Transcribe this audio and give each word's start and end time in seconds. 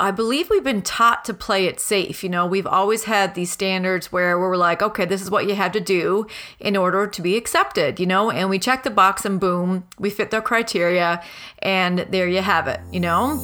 I 0.00 0.12
believe 0.12 0.48
we've 0.48 0.64
been 0.64 0.80
taught 0.80 1.26
to 1.26 1.34
play 1.34 1.66
it 1.66 1.78
safe. 1.78 2.24
You 2.24 2.30
know, 2.30 2.46
we've 2.46 2.66
always 2.66 3.04
had 3.04 3.34
these 3.34 3.52
standards 3.52 4.10
where 4.10 4.38
we're 4.38 4.56
like, 4.56 4.80
okay, 4.80 5.04
this 5.04 5.20
is 5.20 5.30
what 5.30 5.46
you 5.46 5.54
have 5.54 5.72
to 5.72 5.80
do 5.80 6.26
in 6.58 6.74
order 6.74 7.06
to 7.06 7.20
be 7.20 7.36
accepted, 7.36 8.00
you 8.00 8.06
know, 8.06 8.30
and 8.30 8.48
we 8.48 8.58
check 8.58 8.82
the 8.82 8.90
box 8.90 9.26
and 9.26 9.38
boom, 9.38 9.84
we 9.98 10.08
fit 10.08 10.30
the 10.30 10.40
criteria 10.40 11.22
and 11.58 11.98
there 12.10 12.26
you 12.26 12.40
have 12.40 12.66
it, 12.66 12.80
you 12.90 12.98
know? 12.98 13.36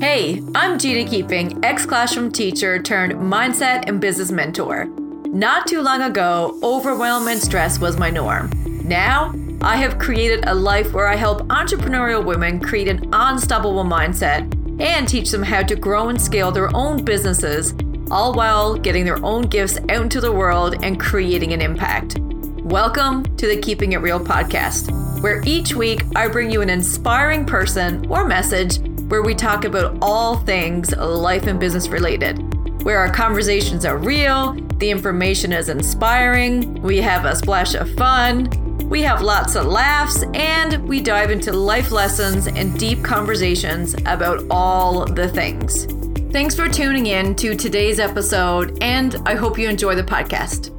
Hey, 0.00 0.42
I'm 0.56 0.80
Gina 0.80 1.08
Keeping, 1.08 1.64
ex 1.64 1.86
classroom 1.86 2.32
teacher 2.32 2.82
turned 2.82 3.12
mindset 3.12 3.84
and 3.88 4.00
business 4.00 4.32
mentor. 4.32 4.86
Not 5.26 5.68
too 5.68 5.80
long 5.80 6.02
ago, 6.02 6.58
overwhelm 6.64 7.28
and 7.28 7.40
stress 7.40 7.78
was 7.78 7.98
my 7.98 8.10
norm. 8.10 8.50
Now, 8.84 9.32
I 9.60 9.76
have 9.76 10.00
created 10.00 10.44
a 10.48 10.54
life 10.54 10.92
where 10.92 11.06
I 11.06 11.14
help 11.14 11.42
entrepreneurial 11.42 12.24
women 12.24 12.58
create 12.58 12.88
an 12.88 13.08
unstoppable 13.12 13.84
mindset 13.84 14.57
and 14.78 15.08
teach 15.08 15.30
them 15.30 15.42
how 15.42 15.62
to 15.62 15.74
grow 15.74 16.08
and 16.08 16.20
scale 16.20 16.52
their 16.52 16.74
own 16.74 17.04
businesses, 17.04 17.74
all 18.10 18.32
while 18.32 18.76
getting 18.76 19.04
their 19.04 19.24
own 19.24 19.42
gifts 19.42 19.78
out 19.88 20.02
into 20.02 20.20
the 20.20 20.32
world 20.32 20.76
and 20.84 21.00
creating 21.00 21.52
an 21.52 21.60
impact. 21.60 22.18
Welcome 22.20 23.24
to 23.36 23.48
the 23.48 23.60
Keeping 23.60 23.92
It 23.92 23.98
Real 23.98 24.20
podcast, 24.20 24.92
where 25.20 25.42
each 25.44 25.74
week 25.74 26.04
I 26.14 26.28
bring 26.28 26.50
you 26.50 26.62
an 26.62 26.70
inspiring 26.70 27.44
person 27.44 28.06
or 28.06 28.24
message 28.24 28.78
where 29.08 29.22
we 29.22 29.34
talk 29.34 29.64
about 29.64 29.98
all 30.00 30.36
things 30.36 30.94
life 30.94 31.48
and 31.48 31.58
business 31.58 31.88
related, 31.88 32.38
where 32.84 32.98
our 32.98 33.12
conversations 33.12 33.84
are 33.84 33.98
real, 33.98 34.52
the 34.76 34.90
information 34.90 35.52
is 35.52 35.68
inspiring, 35.68 36.80
we 36.82 36.98
have 36.98 37.24
a 37.24 37.34
splash 37.34 37.74
of 37.74 37.92
fun, 37.94 38.67
we 38.88 39.02
have 39.02 39.20
lots 39.20 39.54
of 39.54 39.66
laughs, 39.66 40.24
and 40.32 40.88
we 40.88 40.98
dive 40.98 41.30
into 41.30 41.52
life 41.52 41.90
lessons 41.90 42.46
and 42.46 42.78
deep 42.78 43.04
conversations 43.04 43.94
about 44.06 44.42
all 44.50 45.04
the 45.04 45.28
things. 45.28 45.84
Thanks 46.32 46.54
for 46.54 46.68
tuning 46.68 47.06
in 47.06 47.34
to 47.36 47.54
today's 47.54 48.00
episode, 48.00 48.78
and 48.80 49.16
I 49.26 49.34
hope 49.34 49.58
you 49.58 49.68
enjoy 49.68 49.94
the 49.94 50.02
podcast. 50.02 50.70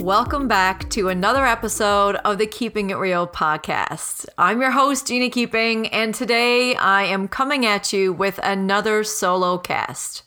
Welcome 0.00 0.48
back 0.48 0.90
to 0.90 1.08
another 1.08 1.46
episode 1.46 2.16
of 2.16 2.38
the 2.38 2.46
Keeping 2.46 2.90
It 2.90 2.94
Real 2.94 3.28
podcast. 3.28 4.26
I'm 4.36 4.60
your 4.60 4.72
host, 4.72 5.06
Gina 5.06 5.30
Keeping, 5.30 5.86
and 5.88 6.12
today 6.12 6.74
I 6.74 7.04
am 7.04 7.28
coming 7.28 7.64
at 7.64 7.92
you 7.92 8.12
with 8.12 8.40
another 8.42 9.04
solo 9.04 9.56
cast. 9.58 10.24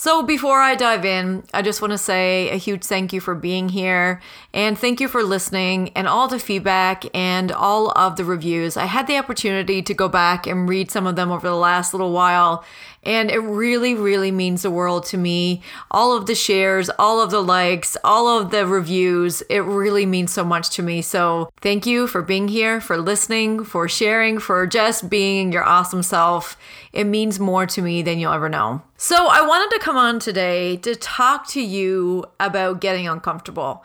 So, 0.00 0.22
before 0.22 0.60
I 0.60 0.76
dive 0.76 1.04
in, 1.04 1.42
I 1.52 1.60
just 1.60 1.82
want 1.82 1.90
to 1.90 1.98
say 1.98 2.50
a 2.50 2.54
huge 2.54 2.84
thank 2.84 3.12
you 3.12 3.20
for 3.20 3.34
being 3.34 3.68
here 3.68 4.22
and 4.54 4.78
thank 4.78 5.00
you 5.00 5.08
for 5.08 5.24
listening 5.24 5.90
and 5.96 6.06
all 6.06 6.28
the 6.28 6.38
feedback 6.38 7.04
and 7.16 7.50
all 7.50 7.90
of 7.98 8.14
the 8.14 8.24
reviews. 8.24 8.76
I 8.76 8.84
had 8.84 9.08
the 9.08 9.16
opportunity 9.16 9.82
to 9.82 9.94
go 9.94 10.08
back 10.08 10.46
and 10.46 10.68
read 10.68 10.92
some 10.92 11.08
of 11.08 11.16
them 11.16 11.32
over 11.32 11.48
the 11.48 11.56
last 11.56 11.92
little 11.94 12.12
while, 12.12 12.64
and 13.08 13.30
it 13.30 13.38
really, 13.38 13.94
really 13.94 14.30
means 14.30 14.60
the 14.60 14.70
world 14.70 15.06
to 15.06 15.16
me. 15.16 15.62
All 15.90 16.14
of 16.14 16.26
the 16.26 16.34
shares, 16.34 16.90
all 16.98 17.22
of 17.22 17.30
the 17.30 17.42
likes, 17.42 17.96
all 18.04 18.28
of 18.28 18.50
the 18.50 18.66
reviews, 18.66 19.40
it 19.48 19.60
really 19.60 20.04
means 20.04 20.30
so 20.30 20.44
much 20.44 20.68
to 20.76 20.82
me. 20.82 21.00
So 21.00 21.50
thank 21.62 21.86
you 21.86 22.06
for 22.06 22.20
being 22.20 22.48
here, 22.48 22.82
for 22.82 22.98
listening, 22.98 23.64
for 23.64 23.88
sharing, 23.88 24.38
for 24.38 24.66
just 24.66 25.08
being 25.08 25.52
your 25.52 25.64
awesome 25.64 26.02
self. 26.02 26.58
It 26.92 27.04
means 27.04 27.40
more 27.40 27.64
to 27.64 27.80
me 27.80 28.02
than 28.02 28.18
you'll 28.18 28.34
ever 28.34 28.50
know. 28.50 28.82
So 28.98 29.28
I 29.28 29.40
wanted 29.40 29.74
to 29.74 29.82
come 29.82 29.96
on 29.96 30.18
today 30.18 30.76
to 30.76 30.94
talk 30.94 31.48
to 31.48 31.62
you 31.62 32.26
about 32.38 32.82
getting 32.82 33.08
uncomfortable. 33.08 33.84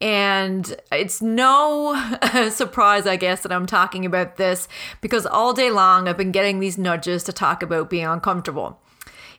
And 0.00 0.74
it's 0.92 1.22
no 1.22 1.94
surprise, 2.50 3.06
I 3.06 3.16
guess, 3.16 3.42
that 3.42 3.52
I'm 3.52 3.66
talking 3.66 4.04
about 4.04 4.36
this 4.36 4.68
because 5.00 5.24
all 5.24 5.52
day 5.52 5.70
long 5.70 6.08
I've 6.08 6.18
been 6.18 6.32
getting 6.32 6.60
these 6.60 6.76
nudges 6.76 7.24
to 7.24 7.32
talk 7.32 7.62
about 7.62 7.90
being 7.90 8.06
uncomfortable. 8.06 8.80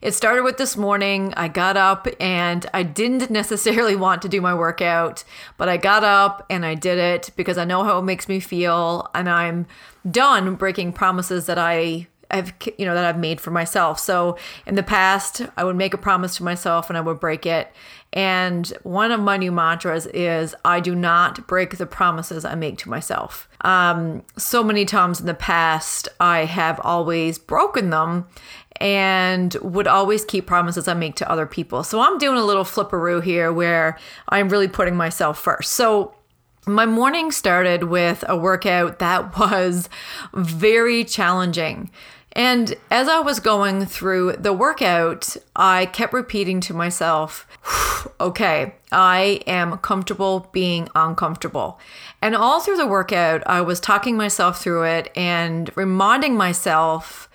It 0.02 0.12
started 0.12 0.42
with 0.42 0.56
this 0.58 0.76
morning. 0.76 1.32
I 1.36 1.48
got 1.48 1.76
up 1.76 2.06
and 2.20 2.66
I 2.74 2.82
didn't 2.82 3.30
necessarily 3.30 3.96
want 3.96 4.22
to 4.22 4.28
do 4.28 4.40
my 4.40 4.54
workout, 4.54 5.24
but 5.56 5.68
I 5.68 5.76
got 5.76 6.04
up 6.04 6.44
and 6.50 6.66
I 6.66 6.74
did 6.74 6.98
it 6.98 7.30
because 7.36 7.58
I 7.58 7.64
know 7.64 7.82
how 7.82 7.98
it 7.98 8.02
makes 8.02 8.28
me 8.28 8.40
feel 8.40 9.08
and 9.14 9.28
I'm 9.28 9.66
done 10.10 10.54
breaking 10.54 10.92
promises 10.92 11.46
that 11.46 11.58
I 11.58 12.08
I've 12.30 12.52
you 12.76 12.84
know 12.84 12.94
that 12.94 13.04
I've 13.04 13.18
made 13.18 13.40
for 13.40 13.50
myself. 13.50 13.98
So 14.00 14.36
in 14.66 14.74
the 14.74 14.82
past, 14.82 15.42
I 15.56 15.64
would 15.64 15.76
make 15.76 15.94
a 15.94 15.98
promise 15.98 16.36
to 16.36 16.42
myself 16.42 16.90
and 16.90 16.96
I 16.96 17.00
would 17.00 17.20
break 17.20 17.46
it. 17.46 17.72
And 18.16 18.66
one 18.82 19.12
of 19.12 19.20
my 19.20 19.36
new 19.36 19.52
mantras 19.52 20.06
is 20.06 20.54
I 20.64 20.80
do 20.80 20.94
not 20.94 21.46
break 21.46 21.76
the 21.76 21.84
promises 21.84 22.46
I 22.46 22.54
make 22.54 22.78
to 22.78 22.88
myself. 22.88 23.46
Um, 23.60 24.24
so 24.38 24.64
many 24.64 24.86
times 24.86 25.20
in 25.20 25.26
the 25.26 25.34
past, 25.34 26.08
I 26.18 26.46
have 26.46 26.80
always 26.82 27.38
broken 27.38 27.90
them 27.90 28.26
and 28.76 29.54
would 29.60 29.86
always 29.86 30.24
keep 30.24 30.46
promises 30.46 30.88
I 30.88 30.94
make 30.94 31.16
to 31.16 31.30
other 31.30 31.44
people. 31.44 31.84
So 31.84 32.00
I'm 32.00 32.16
doing 32.16 32.38
a 32.38 32.44
little 32.44 32.64
flipperoo 32.64 33.22
here 33.22 33.52
where 33.52 33.98
I'm 34.30 34.48
really 34.48 34.68
putting 34.68 34.96
myself 34.96 35.38
first. 35.38 35.74
So 35.74 36.14
my 36.66 36.86
morning 36.86 37.30
started 37.30 37.84
with 37.84 38.24
a 38.26 38.36
workout 38.36 38.98
that 38.98 39.38
was 39.38 39.90
very 40.32 41.04
challenging. 41.04 41.90
And 42.32 42.74
as 42.90 43.08
I 43.08 43.20
was 43.20 43.40
going 43.40 43.86
through 43.86 44.32
the 44.32 44.52
workout, 44.52 45.36
I 45.54 45.86
kept 45.86 46.12
repeating 46.12 46.60
to 46.62 46.74
myself, 46.74 47.46
okay, 48.20 48.74
I 48.92 49.40
am 49.46 49.78
comfortable 49.78 50.50
being 50.52 50.88
uncomfortable. 50.94 51.80
And 52.20 52.34
all 52.36 52.60
through 52.60 52.76
the 52.76 52.86
workout, 52.86 53.42
I 53.46 53.62
was 53.62 53.80
talking 53.80 54.16
myself 54.16 54.60
through 54.60 54.84
it 54.84 55.10
and 55.16 55.70
reminding 55.76 56.36
myself 56.36 57.28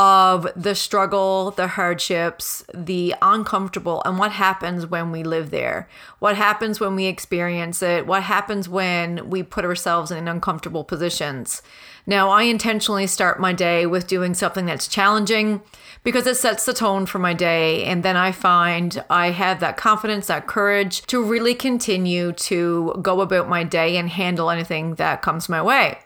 of 0.00 0.48
the 0.56 0.74
struggle, 0.74 1.50
the 1.50 1.66
hardships, 1.66 2.64
the 2.72 3.14
uncomfortable, 3.20 4.00
and 4.06 4.18
what 4.18 4.32
happens 4.32 4.86
when 4.86 5.12
we 5.12 5.22
live 5.22 5.50
there. 5.50 5.86
What 6.20 6.36
happens 6.36 6.80
when 6.80 6.96
we 6.96 7.04
experience 7.04 7.82
it? 7.82 8.06
What 8.06 8.22
happens 8.22 8.66
when 8.66 9.28
we 9.28 9.42
put 9.42 9.66
ourselves 9.66 10.10
in 10.10 10.26
uncomfortable 10.26 10.84
positions? 10.84 11.60
Now, 12.06 12.30
I 12.30 12.44
intentionally 12.44 13.06
start 13.06 13.40
my 13.40 13.52
day 13.52 13.84
with 13.84 14.06
doing 14.06 14.32
something 14.32 14.64
that's 14.64 14.88
challenging 14.88 15.60
because 16.02 16.26
it 16.26 16.38
sets 16.38 16.64
the 16.64 16.72
tone 16.72 17.04
for 17.04 17.18
my 17.18 17.34
day. 17.34 17.84
And 17.84 18.02
then 18.02 18.16
I 18.16 18.32
find 18.32 19.04
I 19.10 19.32
have 19.32 19.60
that 19.60 19.76
confidence, 19.76 20.28
that 20.28 20.46
courage 20.46 21.02
to 21.08 21.22
really 21.22 21.54
continue 21.54 22.32
to 22.32 22.98
go 23.02 23.20
about 23.20 23.50
my 23.50 23.64
day 23.64 23.98
and 23.98 24.08
handle 24.08 24.48
anything 24.48 24.94
that 24.94 25.20
comes 25.20 25.50
my 25.50 25.60
way. 25.60 25.98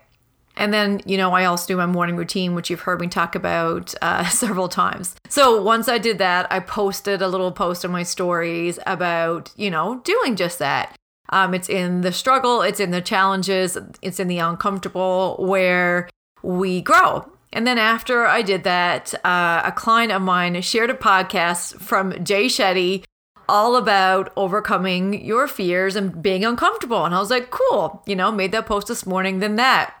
And 0.57 0.73
then, 0.73 1.01
you 1.05 1.17
know, 1.17 1.33
I 1.33 1.45
also 1.45 1.67
do 1.67 1.77
my 1.77 1.85
morning 1.85 2.15
routine, 2.15 2.55
which 2.55 2.69
you've 2.69 2.81
heard 2.81 3.01
me 3.01 3.07
talk 3.07 3.35
about 3.35 3.93
uh, 4.01 4.25
several 4.29 4.69
times. 4.69 5.15
So 5.29 5.61
once 5.61 5.87
I 5.87 5.97
did 5.97 6.17
that, 6.19 6.47
I 6.51 6.59
posted 6.59 7.21
a 7.21 7.27
little 7.27 7.51
post 7.51 7.83
on 7.83 7.91
my 7.91 8.03
stories 8.03 8.79
about, 8.85 9.51
you 9.55 9.69
know, 9.69 10.01
doing 10.03 10.35
just 10.35 10.59
that. 10.59 10.95
Um, 11.29 11.53
it's 11.53 11.69
in 11.69 12.01
the 12.01 12.11
struggle, 12.11 12.61
it's 12.61 12.79
in 12.79 12.91
the 12.91 13.01
challenges, 13.01 13.77
it's 14.01 14.19
in 14.19 14.27
the 14.27 14.37
uncomfortable 14.37 15.37
where 15.39 16.07
we 16.43 16.81
grow. 16.81 17.29
And 17.51 17.65
then 17.65 17.77
after 17.77 18.25
I 18.25 18.41
did 18.41 18.63
that, 18.65 19.13
uh, 19.25 19.61
a 19.63 19.71
client 19.71 20.11
of 20.11 20.21
mine 20.21 20.61
shared 20.61 20.89
a 20.89 20.93
podcast 20.93 21.79
from 21.79 22.23
Jay 22.23 22.45
Shetty 22.45 23.03
all 23.47 23.75
about 23.75 24.31
overcoming 24.35 25.23
your 25.23 25.47
fears 25.47 25.95
and 25.95 26.21
being 26.21 26.43
uncomfortable. 26.43 27.05
And 27.05 27.15
I 27.15 27.19
was 27.19 27.29
like, 27.29 27.51
cool, 27.51 28.03
you 28.05 28.15
know, 28.15 28.31
made 28.31 28.51
that 28.51 28.65
post 28.65 28.87
this 28.87 29.05
morning, 29.05 29.39
then 29.39 29.55
that. 29.55 29.95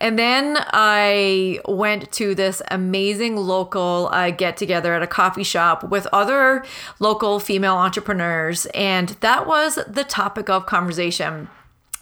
And 0.00 0.18
then 0.18 0.56
I 0.58 1.60
went 1.68 2.10
to 2.12 2.34
this 2.34 2.62
amazing 2.70 3.36
local 3.36 4.08
uh, 4.12 4.30
get 4.30 4.56
together 4.56 4.94
at 4.94 5.02
a 5.02 5.06
coffee 5.06 5.44
shop 5.44 5.84
with 5.84 6.06
other 6.10 6.64
local 6.98 7.38
female 7.38 7.76
entrepreneurs. 7.76 8.64
And 8.66 9.10
that 9.20 9.46
was 9.46 9.78
the 9.86 10.04
topic 10.04 10.48
of 10.48 10.64
conversation. 10.64 11.48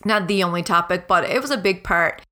Not 0.04 0.28
the 0.28 0.44
only 0.44 0.62
topic, 0.62 1.08
but 1.08 1.24
it 1.24 1.42
was 1.42 1.50
a 1.50 1.56
big 1.56 1.82
part. 1.82 2.22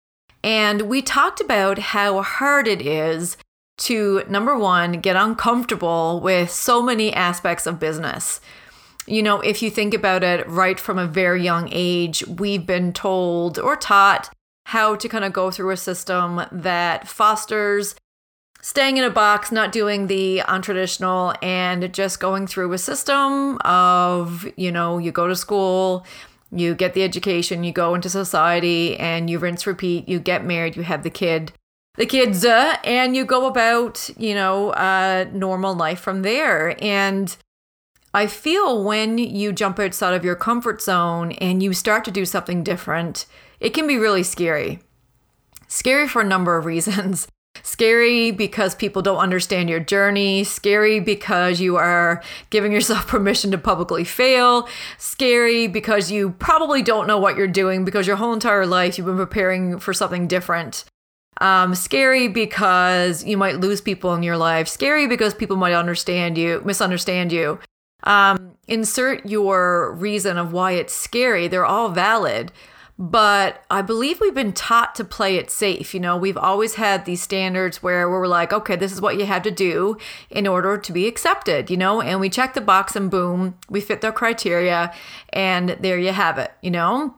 And 0.44 0.82
we 0.82 1.02
talked 1.02 1.40
about 1.40 1.78
how 1.78 2.22
hard 2.22 2.68
it 2.68 2.80
is 2.80 3.36
to, 3.78 4.22
number 4.28 4.56
one, 4.56 5.00
get 5.00 5.16
uncomfortable 5.16 6.20
with 6.20 6.50
so 6.50 6.80
many 6.80 7.12
aspects 7.12 7.66
of 7.66 7.80
business. 7.80 8.40
You 9.08 9.22
know, 9.22 9.40
if 9.40 9.62
you 9.62 9.70
think 9.70 9.94
about 9.94 10.22
it 10.22 10.48
right 10.48 10.78
from 10.78 10.98
a 10.98 11.06
very 11.06 11.42
young 11.42 11.68
age, 11.72 12.24
we've 12.26 12.64
been 12.64 12.92
told 12.92 13.58
or 13.58 13.76
taught 13.76 14.30
how 14.66 14.96
to 14.96 15.08
kind 15.08 15.24
of 15.24 15.32
go 15.32 15.48
through 15.48 15.70
a 15.70 15.76
system 15.76 16.42
that 16.50 17.06
fosters 17.06 17.94
staying 18.60 18.96
in 18.96 19.04
a 19.04 19.10
box, 19.10 19.52
not 19.52 19.70
doing 19.70 20.08
the 20.08 20.42
untraditional, 20.48 21.36
and 21.40 21.94
just 21.94 22.18
going 22.18 22.48
through 22.48 22.72
a 22.72 22.78
system 22.78 23.58
of, 23.58 24.44
you 24.56 24.72
know, 24.72 24.98
you 24.98 25.12
go 25.12 25.28
to 25.28 25.36
school, 25.36 26.04
you 26.50 26.74
get 26.74 26.94
the 26.94 27.04
education, 27.04 27.62
you 27.62 27.70
go 27.70 27.94
into 27.94 28.10
society, 28.10 28.96
and 28.96 29.30
you 29.30 29.38
rinse, 29.38 29.68
repeat, 29.68 30.08
you 30.08 30.18
get 30.18 30.44
married, 30.44 30.74
you 30.74 30.82
have 30.82 31.04
the 31.04 31.10
kid. 31.10 31.52
The 31.94 32.06
kids, 32.06 32.44
uh, 32.44 32.76
and 32.82 33.14
you 33.14 33.24
go 33.24 33.46
about, 33.46 34.10
you 34.18 34.34
know, 34.34 34.70
uh, 34.70 35.26
normal 35.32 35.74
life 35.76 36.00
from 36.00 36.22
there. 36.22 36.76
And 36.82 37.36
I 38.12 38.26
feel 38.26 38.82
when 38.82 39.16
you 39.18 39.52
jump 39.52 39.78
outside 39.78 40.14
of 40.14 40.24
your 40.24 40.34
comfort 40.34 40.82
zone 40.82 41.32
and 41.32 41.62
you 41.62 41.72
start 41.72 42.04
to 42.06 42.10
do 42.10 42.24
something 42.24 42.64
different, 42.64 43.26
it 43.66 43.74
can 43.74 43.88
be 43.88 43.98
really 43.98 44.22
scary. 44.22 44.78
Scary 45.66 46.06
for 46.06 46.22
a 46.22 46.24
number 46.24 46.56
of 46.56 46.66
reasons. 46.66 47.26
Scary 47.64 48.30
because 48.30 48.76
people 48.76 49.02
don't 49.02 49.18
understand 49.18 49.68
your 49.68 49.80
journey. 49.80 50.44
Scary 50.44 51.00
because 51.00 51.58
you 51.60 51.74
are 51.76 52.22
giving 52.50 52.70
yourself 52.70 53.06
permission 53.08 53.50
to 53.50 53.58
publicly 53.58 54.04
fail. 54.04 54.68
Scary 54.98 55.66
because 55.66 56.12
you 56.12 56.30
probably 56.38 56.80
don't 56.80 57.08
know 57.08 57.18
what 57.18 57.36
you're 57.36 57.48
doing 57.48 57.84
because 57.84 58.06
your 58.06 58.14
whole 58.14 58.32
entire 58.32 58.66
life 58.66 58.96
you've 58.96 59.06
been 59.08 59.16
preparing 59.16 59.80
for 59.80 59.92
something 59.92 60.28
different. 60.28 60.84
Um, 61.40 61.74
scary 61.74 62.28
because 62.28 63.24
you 63.24 63.36
might 63.36 63.58
lose 63.58 63.80
people 63.80 64.14
in 64.14 64.22
your 64.22 64.36
life. 64.36 64.68
Scary 64.68 65.08
because 65.08 65.34
people 65.34 65.56
might 65.56 65.74
understand 65.74 66.38
you, 66.38 66.62
misunderstand 66.64 67.32
you. 67.32 67.58
Um, 68.04 68.52
insert 68.68 69.26
your 69.26 69.92
reason 69.94 70.38
of 70.38 70.52
why 70.52 70.72
it's 70.72 70.94
scary. 70.94 71.48
They're 71.48 71.66
all 71.66 71.88
valid. 71.88 72.52
But 72.98 73.62
I 73.70 73.82
believe 73.82 74.20
we've 74.20 74.32
been 74.32 74.54
taught 74.54 74.94
to 74.94 75.04
play 75.04 75.36
it 75.36 75.50
safe. 75.50 75.92
You 75.92 76.00
know, 76.00 76.16
we've 76.16 76.38
always 76.38 76.76
had 76.76 77.04
these 77.04 77.22
standards 77.22 77.82
where 77.82 78.08
we're 78.08 78.26
like, 78.26 78.54
okay, 78.54 78.74
this 78.74 78.92
is 78.92 79.02
what 79.02 79.18
you 79.18 79.26
have 79.26 79.42
to 79.42 79.50
do 79.50 79.98
in 80.30 80.46
order 80.46 80.78
to 80.78 80.92
be 80.92 81.06
accepted, 81.06 81.70
you 81.70 81.76
know, 81.76 82.00
and 82.00 82.20
we 82.20 82.30
check 82.30 82.54
the 82.54 82.60
box 82.62 82.96
and 82.96 83.10
boom, 83.10 83.58
we 83.68 83.82
fit 83.82 84.00
their 84.00 84.12
criteria 84.12 84.94
and 85.30 85.76
there 85.80 85.98
you 85.98 86.12
have 86.12 86.38
it, 86.38 86.52
you 86.62 86.70
know? 86.70 87.14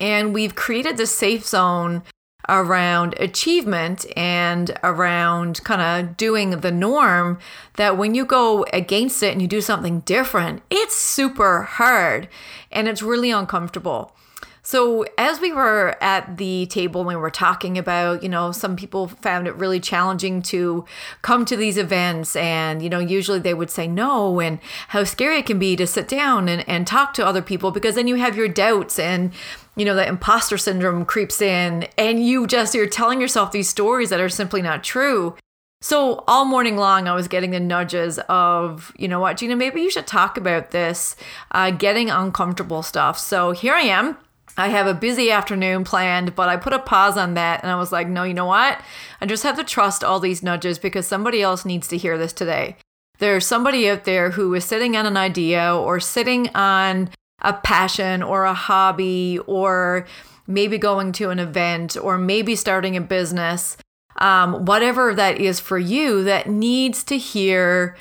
And 0.00 0.34
we've 0.34 0.56
created 0.56 0.96
this 0.96 1.14
safe 1.14 1.46
zone 1.46 2.02
around 2.48 3.14
achievement 3.20 4.04
and 4.16 4.76
around 4.82 5.62
kind 5.62 5.80
of 5.80 6.16
doing 6.16 6.50
the 6.50 6.72
norm 6.72 7.38
that 7.76 7.96
when 7.96 8.16
you 8.16 8.24
go 8.24 8.66
against 8.72 9.22
it 9.22 9.30
and 9.30 9.40
you 9.40 9.46
do 9.46 9.60
something 9.60 10.00
different, 10.00 10.62
it's 10.68 10.96
super 10.96 11.62
hard 11.62 12.28
and 12.72 12.88
it's 12.88 13.02
really 13.02 13.30
uncomfortable. 13.30 14.16
So, 14.64 15.04
as 15.18 15.40
we 15.40 15.50
were 15.50 15.96
at 16.00 16.36
the 16.36 16.66
table 16.66 17.02
we 17.02 17.16
were 17.16 17.30
talking 17.30 17.76
about, 17.76 18.22
you 18.22 18.28
know, 18.28 18.52
some 18.52 18.76
people 18.76 19.08
found 19.08 19.48
it 19.48 19.56
really 19.56 19.80
challenging 19.80 20.40
to 20.42 20.84
come 21.20 21.44
to 21.46 21.56
these 21.56 21.76
events. 21.76 22.36
And, 22.36 22.80
you 22.80 22.88
know, 22.88 23.00
usually 23.00 23.40
they 23.40 23.54
would 23.54 23.70
say 23.70 23.88
no, 23.88 24.38
and 24.38 24.60
how 24.88 25.02
scary 25.02 25.38
it 25.38 25.46
can 25.46 25.58
be 25.58 25.74
to 25.74 25.86
sit 25.86 26.06
down 26.06 26.48
and, 26.48 26.66
and 26.68 26.86
talk 26.86 27.12
to 27.14 27.26
other 27.26 27.42
people 27.42 27.72
because 27.72 27.96
then 27.96 28.06
you 28.06 28.14
have 28.16 28.36
your 28.36 28.46
doubts 28.46 29.00
and, 29.00 29.32
you 29.74 29.84
know, 29.84 29.96
that 29.96 30.06
imposter 30.06 30.56
syndrome 30.56 31.04
creeps 31.04 31.42
in 31.42 31.88
and 31.98 32.24
you 32.24 32.46
just, 32.46 32.72
you're 32.72 32.86
telling 32.86 33.20
yourself 33.20 33.50
these 33.50 33.68
stories 33.68 34.10
that 34.10 34.20
are 34.20 34.28
simply 34.28 34.62
not 34.62 34.84
true. 34.84 35.34
So 35.80 36.22
all 36.28 36.44
morning 36.44 36.76
long, 36.76 37.08
I 37.08 37.14
was 37.16 37.26
getting 37.26 37.50
the 37.50 37.58
nudges 37.58 38.20
of, 38.28 38.92
you 38.96 39.08
know 39.08 39.18
what, 39.18 39.38
Gina, 39.38 39.56
maybe 39.56 39.80
you 39.80 39.90
should 39.90 40.06
talk 40.06 40.36
about 40.36 40.70
this, 40.70 41.16
uh, 41.50 41.72
getting 41.72 42.08
uncomfortable 42.08 42.84
stuff. 42.84 43.18
So 43.18 43.50
here 43.50 43.74
I 43.74 43.80
am 43.80 44.16
I 44.56 44.68
have 44.68 44.86
a 44.86 44.94
busy 44.94 45.30
afternoon 45.30 45.84
planned, 45.84 46.34
but 46.34 46.48
I 46.48 46.56
put 46.56 46.74
a 46.74 46.78
pause 46.78 47.16
on 47.16 47.34
that 47.34 47.62
and 47.62 47.72
I 47.72 47.76
was 47.76 47.90
like, 47.90 48.08
no, 48.08 48.22
you 48.24 48.34
know 48.34 48.46
what? 48.46 48.80
I 49.20 49.26
just 49.26 49.44
have 49.44 49.56
to 49.56 49.64
trust 49.64 50.04
all 50.04 50.20
these 50.20 50.42
nudges 50.42 50.78
because 50.78 51.06
somebody 51.06 51.40
else 51.40 51.64
needs 51.64 51.88
to 51.88 51.96
hear 51.96 52.18
this 52.18 52.32
today. 52.32 52.76
There's 53.18 53.46
somebody 53.46 53.88
out 53.88 54.04
there 54.04 54.30
who 54.30 54.52
is 54.54 54.64
sitting 54.64 54.96
on 54.96 55.06
an 55.06 55.16
idea 55.16 55.74
or 55.74 56.00
sitting 56.00 56.48
on 56.54 57.10
a 57.40 57.52
passion 57.52 58.22
or 58.22 58.44
a 58.44 58.54
hobby 58.54 59.38
or 59.46 60.06
maybe 60.46 60.76
going 60.76 61.12
to 61.12 61.30
an 61.30 61.38
event 61.38 61.96
or 61.96 62.18
maybe 62.18 62.56
starting 62.56 62.96
a 62.96 63.00
business, 63.00 63.76
um, 64.16 64.64
whatever 64.64 65.14
that 65.14 65.38
is 65.38 65.60
for 65.60 65.78
you, 65.78 66.24
that 66.24 66.48
needs 66.48 67.04
to 67.04 67.16
hear 67.16 67.96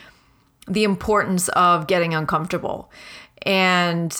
the 0.68 0.83
importance 0.83 1.50
of 1.50 1.88
getting 1.88 2.13
uncomfortable. 2.13 2.92
And 3.44 4.19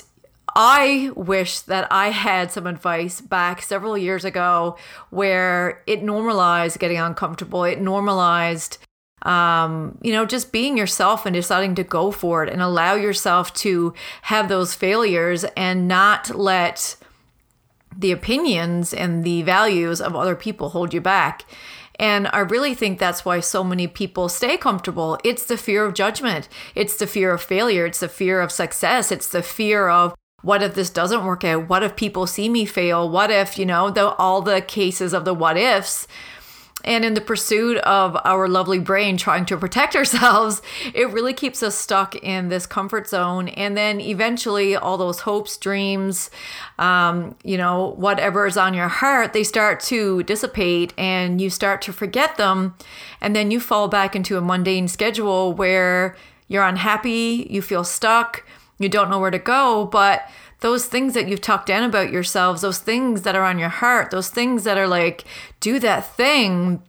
I 0.56 1.12
wish 1.16 1.62
that 1.62 1.88
I 1.92 2.10
had 2.10 2.52
some 2.52 2.68
advice 2.68 3.22
back 3.22 3.62
several 3.62 3.98
years 3.98 4.26
ago 4.26 4.78
where 5.10 5.82
it 5.88 6.04
normalized 6.04 6.80
getting 6.80 6.98
uncomfortable. 6.98 7.64
It 7.64 7.80
normalized, 7.80 8.78
um, 9.22 9.98
you 10.02 10.12
know, 10.12 10.26
just 10.26 10.52
being 10.52 10.78
yourself 10.78 11.26
and 11.26 11.34
deciding 11.34 11.76
to 11.76 11.84
go 11.84 12.12
for 12.12 12.44
it 12.44 12.52
and 12.52 12.62
allow 12.62 12.96
yourself 12.96 13.54
to 13.56 13.94
have 14.24 14.50
those 14.50 14.76
failures 14.76 15.46
and 15.56 15.88
not 15.88 16.36
let 16.36 16.98
the 17.96 18.12
opinions 18.12 18.94
and 18.94 19.24
the 19.24 19.42
values 19.44 20.02
of 20.02 20.16
other 20.16 20.36
people 20.36 20.70
hold 20.70 20.94
you 20.94 21.02
back. 21.02 21.46
And 22.00 22.28
I 22.34 22.40
really 22.40 22.74
think 22.74 22.98
that's 22.98 23.24
why 23.24 23.42
so 23.42 23.64
many 23.64 23.88
people 23.88 24.28
stay 24.28 24.58
comfortable. 24.58 25.20
It's 25.24 25.46
the 25.46 25.58
fear 25.58 25.86
of 25.86 25.94
judgment, 25.94 26.50
it's 26.74 26.96
the 26.98 27.06
fear 27.06 27.32
of 27.32 27.42
failure, 27.42 27.86
it's 27.86 28.00
the 28.00 28.10
fear 28.10 28.42
of 28.42 28.52
success, 28.52 29.12
it's 29.12 29.30
the 29.30 29.44
fear 29.44 29.88
of 29.88 30.16
what 30.42 30.64
if 30.64 30.74
this 30.74 30.90
doesn't 30.90 31.24
work 31.24 31.44
out? 31.44 31.70
What 31.70 31.84
if 31.84 31.96
people 31.96 32.26
see 32.28 32.50
me 32.50 32.66
fail? 32.66 33.10
What 33.10 33.30
if, 33.30 33.58
you 33.60 33.66
know, 33.66 33.90
the, 33.90 34.10
all 34.16 34.42
the 34.42 34.62
cases 34.62 35.14
of 35.14 35.26
the 35.26 35.34
what 35.34 35.58
ifs? 35.58 36.08
And 36.84 37.06
in 37.06 37.14
the 37.14 37.22
pursuit 37.22 37.78
of 37.80 38.18
our 38.26 38.48
lovely 38.48 38.80
brain 38.80 39.18
trying 39.18 39.46
to 39.46 39.58
protect 39.58 39.96
ourselves, 39.98 40.62
it 40.94 41.10
really 41.12 41.34
keeps 41.34 41.62
us 41.62 41.76
stuck 41.76 42.16
in 42.16 42.50
this 42.50 42.66
comfort 42.66 43.08
zone. 43.08 43.50
And 43.50 43.78
then 43.78 44.02
eventually, 44.02 44.76
all 44.76 44.98
those 44.98 45.22
hopes, 45.22 45.58
dreams, 45.58 46.32
um, 46.80 47.36
you 47.44 47.58
know, 47.58 47.94
whatever 47.98 48.48
is 48.48 48.58
on 48.58 48.74
your 48.74 48.88
heart, 48.88 49.34
they 49.34 49.44
start 49.44 49.80
to 49.82 50.24
dissipate 50.24 50.94
and 50.98 51.40
you 51.40 51.50
start 51.50 51.82
to 51.84 51.94
forget 51.94 52.38
them. 52.38 52.76
And 53.20 53.36
then 53.36 53.52
you 53.52 53.60
fall 53.60 53.88
back 53.88 54.16
into 54.16 54.38
a 54.38 54.42
mundane 54.42 54.88
schedule 54.88 55.54
where 55.54 56.16
you're 56.48 56.64
unhappy, 56.64 57.48
you 57.50 57.62
feel 57.62 57.84
stuck 57.84 58.44
you 58.82 58.90
don't 58.90 59.10
know 59.10 59.20
where 59.20 59.32
to 59.32 59.40
go, 59.40 59.86
but 59.86 60.30
those 60.62 60.86
things 60.86 61.14
that 61.14 61.28
you've 61.28 61.42
talked 61.42 61.70
in 61.70 61.84
about 61.84 62.12
yourselves, 62.12 62.62
those 62.62 62.80
things 62.80 63.24
that 63.24 63.36
are 63.36 63.44
on 63.44 63.60
your 63.60 63.70
heart, 63.70 64.12
those 64.12 64.30
things 64.30 64.64
that 64.64 64.78
are 64.78 64.88
like, 64.88 65.26
do 65.60 65.80
that 65.80 66.16
thing, 66.16 66.82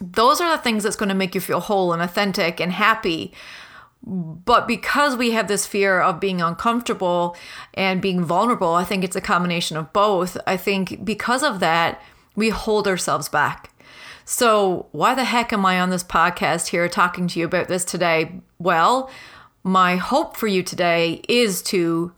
those 0.00 0.40
are 0.40 0.56
the 0.56 0.62
things 0.62 0.82
that's 0.82 0.96
going 0.96 1.10
to 1.10 1.14
make 1.14 1.34
you 1.34 1.40
feel 1.40 1.60
whole 1.60 1.92
and 1.92 2.02
authentic 2.02 2.60
and 2.60 2.72
happy. 2.72 3.32
But 4.04 4.66
because 4.66 5.16
we 5.16 5.30
have 5.30 5.46
this 5.46 5.66
fear 5.66 6.00
of 6.00 6.18
being 6.18 6.40
uncomfortable 6.40 7.36
and 7.74 8.02
being 8.02 8.24
vulnerable, 8.24 8.74
I 8.74 8.84
think 8.84 9.04
it's 9.04 9.14
a 9.14 9.20
combination 9.20 9.76
of 9.76 9.92
both. 9.92 10.36
I 10.46 10.56
think 10.56 11.04
because 11.04 11.42
of 11.44 11.60
that, 11.60 12.02
we 12.34 12.48
hold 12.48 12.88
ourselves 12.88 13.28
back. 13.28 13.70
So, 14.24 14.86
why 14.92 15.14
the 15.14 15.24
heck 15.24 15.52
am 15.52 15.66
I 15.66 15.80
on 15.80 15.90
this 15.90 16.04
podcast 16.04 16.68
here 16.68 16.88
talking 16.88 17.28
to 17.28 17.40
you 17.40 17.44
about 17.44 17.68
this 17.68 17.84
today? 17.84 18.40
Well, 18.58 19.10
my 19.64 19.96
hope 19.96 20.36
for 20.36 20.46
you 20.46 20.62
today 20.62 21.22
is 21.28 21.62
to 21.62 22.12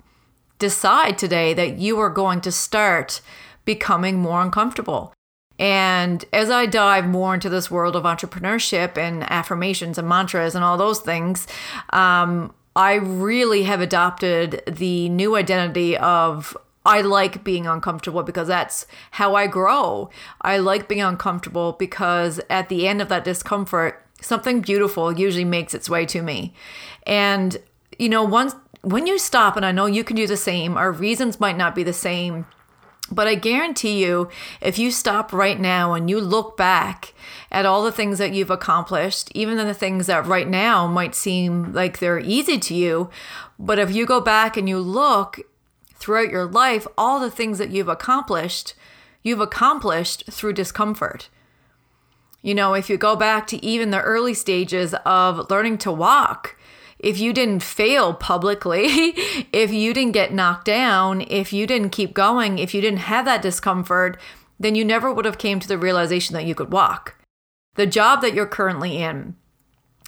decide 0.58 1.18
today 1.18 1.52
that 1.54 1.78
you 1.78 1.98
are 1.98 2.10
going 2.10 2.40
to 2.42 2.52
start 2.52 3.20
becoming 3.64 4.18
more 4.18 4.40
uncomfortable. 4.40 5.12
And 5.58 6.24
as 6.32 6.50
I 6.50 6.66
dive 6.66 7.06
more 7.06 7.34
into 7.34 7.48
this 7.48 7.70
world 7.70 7.94
of 7.94 8.04
entrepreneurship 8.04 8.98
and 8.98 9.22
affirmations 9.30 9.98
and 9.98 10.08
mantras 10.08 10.54
and 10.54 10.64
all 10.64 10.76
those 10.76 11.00
things, 11.00 11.46
um, 11.90 12.52
I 12.74 12.94
really 12.94 13.62
have 13.64 13.80
adopted 13.80 14.62
the 14.66 15.08
new 15.10 15.36
identity 15.36 15.96
of 15.96 16.56
I 16.86 17.00
like 17.00 17.44
being 17.44 17.66
uncomfortable 17.66 18.22
because 18.22 18.48
that's 18.48 18.86
how 19.12 19.34
I 19.36 19.46
grow. 19.46 20.10
I 20.42 20.58
like 20.58 20.88
being 20.88 21.00
uncomfortable 21.00 21.72
because 21.78 22.40
at 22.50 22.68
the 22.68 22.86
end 22.88 23.00
of 23.00 23.08
that 23.08 23.24
discomfort, 23.24 24.04
something 24.20 24.60
beautiful 24.60 25.12
usually 25.12 25.44
makes 25.44 25.72
its 25.72 25.88
way 25.88 26.04
to 26.06 26.20
me. 26.20 26.52
And, 27.06 27.56
you 27.98 28.08
know, 28.08 28.24
once 28.24 28.54
when 28.82 29.06
you 29.06 29.18
stop, 29.18 29.56
and 29.56 29.64
I 29.64 29.72
know 29.72 29.86
you 29.86 30.04
can 30.04 30.16
do 30.16 30.26
the 30.26 30.36
same, 30.36 30.76
our 30.76 30.92
reasons 30.92 31.40
might 31.40 31.56
not 31.56 31.74
be 31.74 31.82
the 31.82 31.92
same. 31.92 32.46
But 33.10 33.26
I 33.26 33.34
guarantee 33.34 34.02
you, 34.02 34.30
if 34.62 34.78
you 34.78 34.90
stop 34.90 35.32
right 35.32 35.60
now 35.60 35.92
and 35.92 36.08
you 36.08 36.20
look 36.20 36.56
back 36.56 37.12
at 37.52 37.66
all 37.66 37.82
the 37.82 37.92
things 37.92 38.18
that 38.18 38.32
you've 38.32 38.50
accomplished, 38.50 39.30
even 39.34 39.56
the 39.58 39.74
things 39.74 40.06
that 40.06 40.26
right 40.26 40.48
now 40.48 40.86
might 40.86 41.14
seem 41.14 41.72
like 41.74 41.98
they're 41.98 42.18
easy 42.18 42.58
to 42.58 42.74
you, 42.74 43.10
but 43.58 43.78
if 43.78 43.94
you 43.94 44.06
go 44.06 44.20
back 44.20 44.56
and 44.56 44.68
you 44.68 44.78
look 44.78 45.40
throughout 45.94 46.30
your 46.30 46.46
life, 46.46 46.86
all 46.96 47.20
the 47.20 47.30
things 47.30 47.58
that 47.58 47.70
you've 47.70 47.88
accomplished, 47.88 48.74
you've 49.22 49.40
accomplished 49.40 50.24
through 50.30 50.54
discomfort. 50.54 51.28
You 52.40 52.54
know, 52.54 52.74
if 52.74 52.88
you 52.88 52.96
go 52.96 53.16
back 53.16 53.46
to 53.48 53.64
even 53.64 53.90
the 53.90 54.02
early 54.02 54.34
stages 54.34 54.94
of 55.04 55.50
learning 55.50 55.78
to 55.78 55.92
walk, 55.92 56.56
if 57.04 57.18
you 57.18 57.34
didn't 57.34 57.62
fail 57.62 58.14
publicly, 58.14 58.86
if 59.52 59.70
you 59.70 59.92
didn't 59.92 60.12
get 60.12 60.32
knocked 60.32 60.64
down, 60.64 61.20
if 61.22 61.52
you 61.52 61.66
didn't 61.66 61.90
keep 61.90 62.14
going, 62.14 62.58
if 62.58 62.74
you 62.74 62.80
didn't 62.80 63.00
have 63.00 63.26
that 63.26 63.42
discomfort, 63.42 64.18
then 64.58 64.74
you 64.74 64.84
never 64.84 65.12
would 65.12 65.26
have 65.26 65.38
came 65.38 65.60
to 65.60 65.68
the 65.68 65.76
realization 65.76 66.34
that 66.34 66.46
you 66.46 66.54
could 66.54 66.72
walk. 66.72 67.16
The 67.74 67.86
job 67.86 68.22
that 68.22 68.32
you're 68.32 68.46
currently 68.46 68.96
in, 68.96 69.36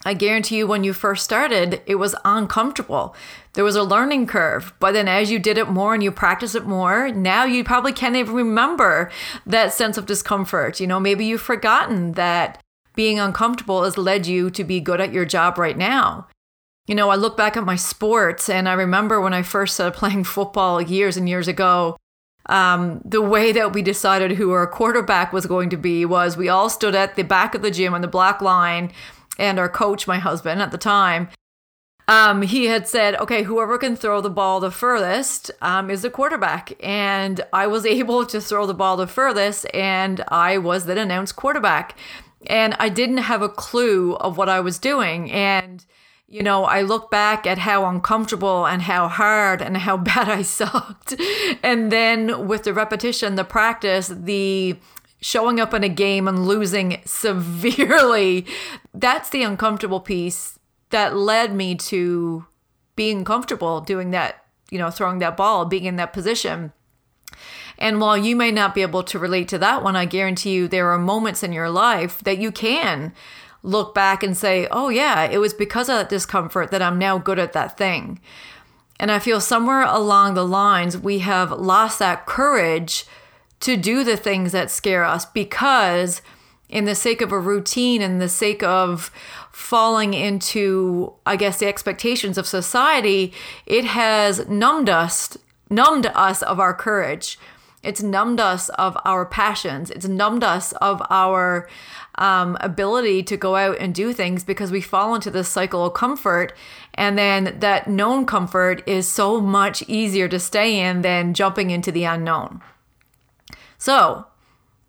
I 0.07 0.15
guarantee 0.15 0.59
you 0.59 0.67
when 0.67 0.85
you 0.85 0.93
first 0.93 1.25
started, 1.25 1.83
it 1.85 1.97
was 1.97 2.15
uncomfortable. 2.25 3.15
There 3.55 3.65
was 3.65 3.77
a 3.77 3.83
learning 3.83 4.29
curve. 4.29 4.73
But 4.79 4.93
then 4.93 5.09
as 5.09 5.31
you 5.31 5.39
did 5.39 5.59
it 5.59 5.69
more 5.69 5.95
and 5.95 6.03
you 6.03 6.13
practice 6.13 6.55
it 6.55 6.65
more, 6.65 7.09
now 7.11 7.45
you 7.45 7.65
probably 7.65 7.93
can't 7.93 8.17
even 8.17 8.35
remember 8.35 9.11
that 9.45 9.75
sense 9.75 9.99
of 9.99 10.07
discomfort. 10.07 10.81
You 10.81 10.87
know, 10.87 11.01
maybe 11.01 11.27
you've 11.27 11.43
forgotten 11.43 12.13
that 12.13 12.63
being 12.95 13.19
uncomfortable 13.19 13.83
has 13.83 13.99
led 13.99 14.27
you 14.27 14.49
to 14.51 14.65
be 14.65 14.81
good 14.81 15.01
at 15.01 15.13
your 15.13 15.25
job 15.25 15.59
right 15.59 15.77
now. 15.77 16.29
You 16.87 16.95
know, 16.95 17.11
I 17.11 17.17
look 17.17 17.37
back 17.37 17.57
at 17.57 17.65
my 17.65 17.77
sports 17.77 18.49
and 18.49 18.69
I 18.69 18.75
remember 18.75 19.21
when 19.21 19.35
I 19.35 19.43
first 19.43 19.75
started 19.75 19.99
playing 19.99 20.25
football 20.25 20.81
years 20.81 21.17
and 21.17 21.29
years 21.29 21.49
ago, 21.49 21.97
um, 22.49 23.01
the 23.05 23.23
way 23.23 23.53
that 23.53 23.73
we 23.73 23.83
decided 23.83 24.33
who 24.33 24.53
our 24.53 24.67
quarterback 24.67 25.33
was 25.33 25.47
going 25.47 25.71
to 25.71 25.77
be 25.77 26.05
was 26.05 26.37
we 26.37 26.49
all 26.49 26.71
stood 26.71 26.95
at 26.95 27.17
the 27.17 27.25
back 27.25 27.55
of 27.55 27.63
the 27.63 27.71
gym 27.71 27.93
on 27.93 28.03
the 28.03 28.09
black 28.09 28.41
line, 28.41 28.93
and 29.39 29.59
our 29.59 29.69
coach, 29.69 30.07
my 30.07 30.19
husband 30.19 30.63
at 30.63 30.71
the 30.71 30.79
time, 30.79 31.29
um, 32.09 32.43
he 32.43 32.67
had 32.67 32.87
said, 32.87 33.17
okay, 33.17 33.43
whoever 33.43 33.79
can 33.79 33.97
throw 33.97 34.21
the 34.21 34.31
ball 34.31 34.61
the 34.61 34.71
furthest 34.71 35.51
um, 35.61 35.91
is 35.91 36.03
the 36.03 36.11
quarterback. 36.11 36.73
And 36.81 37.41
I 37.53 37.67
was 37.67 37.85
able 37.87 38.25
to 38.27 38.41
throw 38.41 38.67
the 38.67 38.75
ball 38.75 38.97
the 38.97 39.07
furthest, 39.07 39.67
and 39.75 40.23
I 40.29 40.59
was 40.59 40.87
then 40.87 40.99
announced 40.99 41.37
quarterback. 41.37 41.97
And 42.47 42.75
I 42.79 42.91
didn't 42.91 43.19
have 43.19 43.43
a 43.43 43.49
clue 43.49 44.15
of 44.15 44.37
what 44.37 44.49
I 44.49 44.61
was 44.61 44.79
doing. 44.79 45.33
And 45.33 45.85
you 46.29 46.43
know, 46.43 46.65
I 46.65 46.83
look 46.83 47.11
back 47.11 47.47
at 47.47 47.59
how 47.59 47.87
uncomfortable 47.87 48.67
and 48.67 48.83
how 48.83 49.09
hard 49.09 49.63
and 49.63 49.77
how 49.77 49.97
bad 49.97 50.29
I 50.29 50.43
sucked. 50.43 51.15
And 51.63 51.93
then 51.93 52.49
with 52.49 52.65
the 52.65 52.75
repetition, 52.75 53.37
the 53.37 53.45
practice, 53.45 54.09
the 54.09 54.77
showing 55.21 55.61
up 55.61 55.73
in 55.73 55.83
a 55.83 55.89
game 55.89 56.29
and 56.29 56.47
losing 56.47 57.01
severely, 57.05 58.47
that's 58.93 59.31
the 59.31 59.43
uncomfortable 59.43 60.01
piece 60.01 60.59
that 60.91 61.17
led 61.17 61.55
me 61.55 61.75
to 61.75 62.47
being 62.95 63.25
comfortable 63.25 63.81
doing 63.81 64.11
that, 64.13 64.45
you 64.71 64.79
know, 64.79 64.91
throwing 64.91 65.19
that 65.19 65.37
ball, 65.37 65.65
being 65.65 65.85
in 65.85 65.97
that 65.97 66.13
position. 66.13 66.73
And 67.79 68.01
while 68.01 68.17
you 68.17 68.37
may 68.37 68.51
not 68.51 68.75
be 68.75 68.83
able 68.83 69.03
to 69.03 69.19
relate 69.19 69.49
to 69.49 69.59
that 69.59 69.83
one, 69.83 69.97
I 69.97 70.07
guarantee 70.07 70.55
you 70.55 70.67
there 70.67 70.91
are 70.93 70.99
moments 70.99 71.43
in 71.43 71.53
your 71.53 71.69
life 71.69 72.21
that 72.21 72.39
you 72.39 72.51
can 72.51 73.13
look 73.67 73.95
back 73.95 74.23
and 74.23 74.37
say, 74.37 74.69
oh, 74.71 74.89
yeah, 74.89 75.25
it 75.25 75.39
was 75.39 75.53
because 75.53 75.89
of 75.89 75.97
that 75.97 76.09
discomfort 76.09 76.71
that 76.71 76.81
I'm 76.81 76.99
now 76.99 77.19
good 77.19 77.39
at 77.39 77.53
that 77.53 77.77
thing. 77.77 78.21
And 78.99 79.11
I 79.11 79.19
feel 79.19 79.41
somewhere 79.41 79.83
along 79.83 80.35
the 80.35 80.47
lines, 80.47 80.97
we 80.97 81.19
have 81.19 81.51
lost 81.51 81.99
that 81.99 82.25
courage 82.25 83.05
to 83.61 83.77
do 83.77 84.05
the 84.05 84.17
things 84.17 84.53
that 84.53 84.71
scare 84.71 85.05
us 85.05 85.27
because, 85.27 86.23
in 86.69 86.85
the 86.85 86.95
sake 86.95 87.21
of 87.21 87.33
a 87.33 87.39
routine 87.39 88.01
and 88.01 88.21
the 88.21 88.29
sake 88.29 88.63
of 88.63 89.11
falling 89.53 90.15
into, 90.15 91.13
I 91.27 91.37
guess, 91.37 91.59
the 91.59 91.67
expectations 91.67 92.39
of 92.39 92.47
society, 92.47 93.33
it 93.67 93.85
has 93.85 94.49
numbed 94.49 94.89
us, 94.89 95.37
numbed 95.69 96.07
us 96.15 96.43
of 96.43 96.61
our 96.61 96.73
courage. 96.73 97.39
It's 97.83 98.03
numbed 98.03 98.41
us 98.41 98.69
of 98.71 98.97
our 99.05 99.25
passions. 99.25 99.91
It's 99.91 100.09
numbed 100.09 100.43
us 100.43 100.73
of 100.75 101.03
our 101.09 101.69
um, 102.19 102.57
ability 102.61 103.23
to 103.25 103.37
go 103.37 103.57
out 103.57 103.79
and 103.79 103.95
do 103.95 104.13
things 104.13 104.45
because 104.45 104.71
we 104.71 104.81
fall 104.81 105.15
into 105.15 105.31
this 105.31 105.49
cycle 105.49 105.85
of 105.85 105.95
comfort. 105.95 106.55
And 106.95 107.19
then 107.19 107.59
that 107.61 107.89
known 107.89 108.27
comfort 108.27 108.83
is 108.87 109.07
so 109.07 109.41
much 109.41 109.83
easier 109.89 110.29
to 110.29 110.39
stay 110.39 110.81
in 110.81 111.03
than 111.03 111.35
jumping 111.35 111.71
into 111.71 111.93
the 111.93 112.05
unknown. 112.05 112.63
So, 113.79 114.27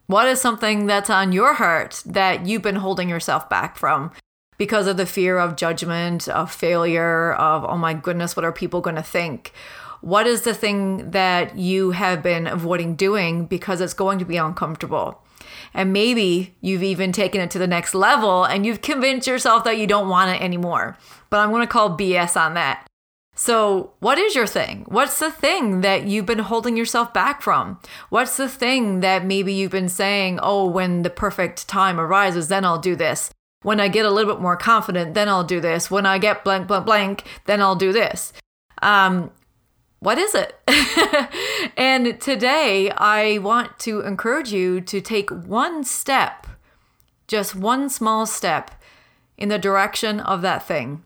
what 0.07 0.27
is 0.27 0.39
something 0.39 0.85
that's 0.85 1.09
on 1.09 1.33
your 1.33 1.55
heart 1.55 2.01
that 2.05 2.45
you've 2.45 2.61
been 2.61 2.77
holding 2.77 3.09
yourself 3.09 3.49
back 3.49 3.77
from? 3.77 4.11
Because 4.57 4.87
of 4.87 4.97
the 4.97 5.05
fear 5.05 5.37
of 5.37 5.57
judgment, 5.57 6.29
of 6.29 6.51
failure, 6.51 7.33
of, 7.33 7.65
oh 7.65 7.77
my 7.77 7.93
goodness, 7.93 8.35
what 8.35 8.45
are 8.45 8.53
people 8.53 8.79
going 8.79 8.95
to 8.95 9.03
think? 9.03 9.51
What 10.01 10.25
is 10.25 10.43
the 10.43 10.53
thing 10.53 11.11
that 11.11 11.57
you 11.57 11.91
have 11.91 12.23
been 12.23 12.47
avoiding 12.47 12.95
doing 12.95 13.45
because 13.45 13.81
it's 13.81 13.93
going 13.93 14.19
to 14.19 14.25
be 14.25 14.37
uncomfortable? 14.37 15.21
And 15.73 15.93
maybe 15.93 16.55
you've 16.61 16.83
even 16.83 17.11
taken 17.11 17.41
it 17.41 17.51
to 17.51 17.59
the 17.59 17.67
next 17.67 17.93
level 17.93 18.43
and 18.43 18.65
you've 18.65 18.81
convinced 18.81 19.27
yourself 19.27 19.63
that 19.63 19.77
you 19.77 19.87
don't 19.87 20.09
want 20.09 20.35
it 20.35 20.41
anymore. 20.41 20.97
But 21.29 21.39
I'm 21.39 21.49
going 21.49 21.61
to 21.61 21.67
call 21.67 21.97
BS 21.97 22.39
on 22.39 22.53
that. 22.55 22.87
So, 23.39 23.93
what 23.99 24.17
is 24.17 24.33
your 24.33 24.47
thing? 24.47 24.85
What's 24.87 25.19
the 25.19 25.29
thing 25.29 25.81
that 25.81 26.07
you've 26.07 26.25
been 26.25 26.39
holding 26.39 26.75
yourself 26.75 27.13
back 27.13 27.43
from? 27.43 27.79
What's 28.09 28.35
the 28.35 28.49
thing 28.49 29.01
that 29.01 29.25
maybe 29.25 29.53
you've 29.53 29.71
been 29.71 29.89
saying, 29.89 30.39
oh, 30.41 30.65
when 30.65 31.03
the 31.03 31.11
perfect 31.11 31.67
time 31.67 31.99
arises, 31.99 32.47
then 32.47 32.65
I'll 32.65 32.79
do 32.79 32.95
this. 32.95 33.29
When 33.61 33.79
I 33.79 33.89
get 33.89 34.07
a 34.07 34.09
little 34.09 34.33
bit 34.33 34.41
more 34.41 34.57
confident, 34.57 35.13
then 35.13 35.29
I'll 35.29 35.43
do 35.43 35.59
this. 35.61 35.91
When 35.91 36.07
I 36.07 36.17
get 36.17 36.43
blank, 36.43 36.67
blank, 36.67 36.87
blank, 36.87 37.23
then 37.45 37.61
I'll 37.61 37.75
do 37.75 37.93
this. 37.93 38.33
Um, 38.81 39.29
what 39.99 40.17
is 40.17 40.35
it? 40.35 40.59
and 41.77 42.19
today 42.21 42.91
I 42.91 43.39
want 43.39 43.79
to 43.79 44.01
encourage 44.01 44.51
you 44.51 44.81
to 44.81 45.01
take 45.01 45.29
one 45.29 45.83
step, 45.83 46.47
just 47.27 47.55
one 47.55 47.89
small 47.89 48.25
step 48.25 48.71
in 49.37 49.49
the 49.49 49.59
direction 49.59 50.19
of 50.19 50.41
that 50.41 50.67
thing. 50.67 51.03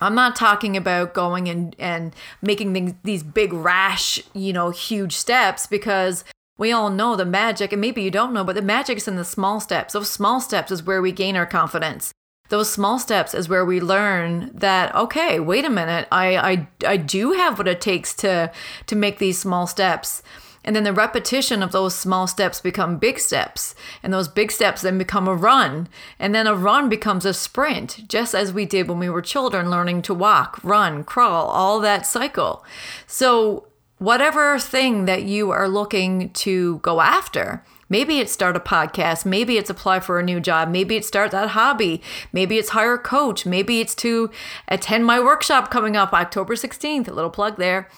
I'm 0.00 0.14
not 0.14 0.36
talking 0.36 0.76
about 0.76 1.14
going 1.14 1.48
and, 1.48 1.76
and 1.78 2.14
making 2.40 2.74
things, 2.74 2.94
these 3.04 3.22
big, 3.22 3.52
rash, 3.52 4.20
you 4.34 4.52
know, 4.52 4.70
huge 4.70 5.14
steps 5.14 5.66
because 5.66 6.24
we 6.58 6.72
all 6.72 6.90
know 6.90 7.16
the 7.16 7.24
magic, 7.24 7.72
and 7.72 7.80
maybe 7.80 8.02
you 8.02 8.10
don't 8.10 8.32
know, 8.32 8.44
but 8.44 8.56
the 8.56 8.62
magic 8.62 8.98
is 8.98 9.08
in 9.08 9.16
the 9.16 9.24
small 9.24 9.60
steps. 9.60 9.94
Those 9.94 10.10
small 10.10 10.40
steps 10.40 10.70
is 10.70 10.82
where 10.82 11.00
we 11.00 11.12
gain 11.12 11.36
our 11.36 11.46
confidence 11.46 12.12
those 12.48 12.70
small 12.70 12.98
steps 12.98 13.34
is 13.34 13.48
where 13.48 13.64
we 13.64 13.80
learn 13.80 14.50
that 14.52 14.94
okay 14.94 15.40
wait 15.40 15.64
a 15.64 15.70
minute 15.70 16.06
I, 16.12 16.36
I 16.36 16.68
i 16.86 16.96
do 16.96 17.32
have 17.32 17.56
what 17.56 17.68
it 17.68 17.80
takes 17.80 18.14
to 18.16 18.52
to 18.86 18.96
make 18.96 19.18
these 19.18 19.38
small 19.38 19.66
steps. 19.66 20.22
And 20.64 20.76
then 20.76 20.84
the 20.84 20.92
repetition 20.92 21.62
of 21.62 21.72
those 21.72 21.94
small 21.94 22.26
steps 22.26 22.60
become 22.60 22.98
big 22.98 23.18
steps. 23.18 23.74
And 24.02 24.12
those 24.12 24.28
big 24.28 24.52
steps 24.52 24.82
then 24.82 24.96
become 24.96 25.26
a 25.26 25.34
run. 25.34 25.88
And 26.18 26.34
then 26.34 26.46
a 26.46 26.54
run 26.54 26.88
becomes 26.88 27.24
a 27.24 27.34
sprint 27.34 28.08
just 28.08 28.34
as 28.34 28.52
we 28.52 28.64
did 28.64 28.88
when 28.88 28.98
we 28.98 29.10
were 29.10 29.22
children 29.22 29.70
learning 29.70 30.02
to 30.02 30.14
walk 30.14 30.60
run 30.62 31.04
crawl 31.04 31.48
all 31.48 31.80
that 31.80 32.06
cycle. 32.06 32.64
So 33.06 33.66
whatever 33.98 34.58
thing 34.58 35.04
that 35.06 35.24
you 35.24 35.50
are 35.50 35.68
looking 35.68 36.30
to 36.30 36.78
go 36.78 37.00
after 37.00 37.64
Maybe 37.92 38.20
it's 38.20 38.32
start 38.32 38.56
a 38.56 38.60
podcast. 38.60 39.26
Maybe 39.26 39.58
it's 39.58 39.68
apply 39.68 40.00
for 40.00 40.18
a 40.18 40.22
new 40.22 40.40
job. 40.40 40.70
Maybe 40.70 40.96
it's 40.96 41.06
start 41.06 41.30
that 41.32 41.50
hobby. 41.50 42.00
Maybe 42.32 42.56
it's 42.56 42.70
hire 42.70 42.94
a 42.94 42.98
coach. 42.98 43.44
Maybe 43.44 43.82
it's 43.82 43.94
to 43.96 44.30
attend 44.66 45.04
my 45.04 45.20
workshop 45.20 45.70
coming 45.70 45.94
up 45.94 46.14
October 46.14 46.54
16th. 46.54 47.06
A 47.06 47.12
little 47.12 47.28
plug 47.28 47.58
there. 47.58 47.90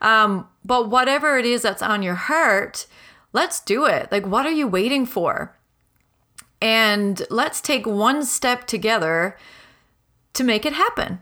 Um, 0.00 0.48
but 0.64 0.88
whatever 0.88 1.36
it 1.36 1.44
is 1.44 1.60
that's 1.60 1.82
on 1.82 2.02
your 2.02 2.14
heart, 2.14 2.86
let's 3.34 3.60
do 3.60 3.84
it. 3.84 4.10
Like, 4.10 4.26
what 4.26 4.46
are 4.46 4.50
you 4.50 4.66
waiting 4.66 5.04
for? 5.04 5.54
And 6.62 7.20
let's 7.28 7.60
take 7.60 7.86
one 7.86 8.24
step 8.24 8.66
together 8.66 9.36
to 10.32 10.42
make 10.42 10.64
it 10.64 10.72
happen. 10.72 11.18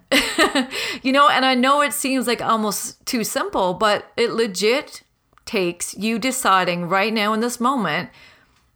you 1.02 1.10
know, 1.10 1.28
and 1.28 1.44
I 1.44 1.56
know 1.56 1.80
it 1.80 1.92
seems 1.92 2.28
like 2.28 2.40
almost 2.40 3.04
too 3.04 3.24
simple, 3.24 3.74
but 3.74 4.12
it 4.16 4.30
legit 4.30 5.02
takes 5.52 5.94
you 5.98 6.18
deciding 6.18 6.88
right 6.88 7.12
now 7.12 7.34
in 7.34 7.40
this 7.40 7.60
moment 7.60 8.08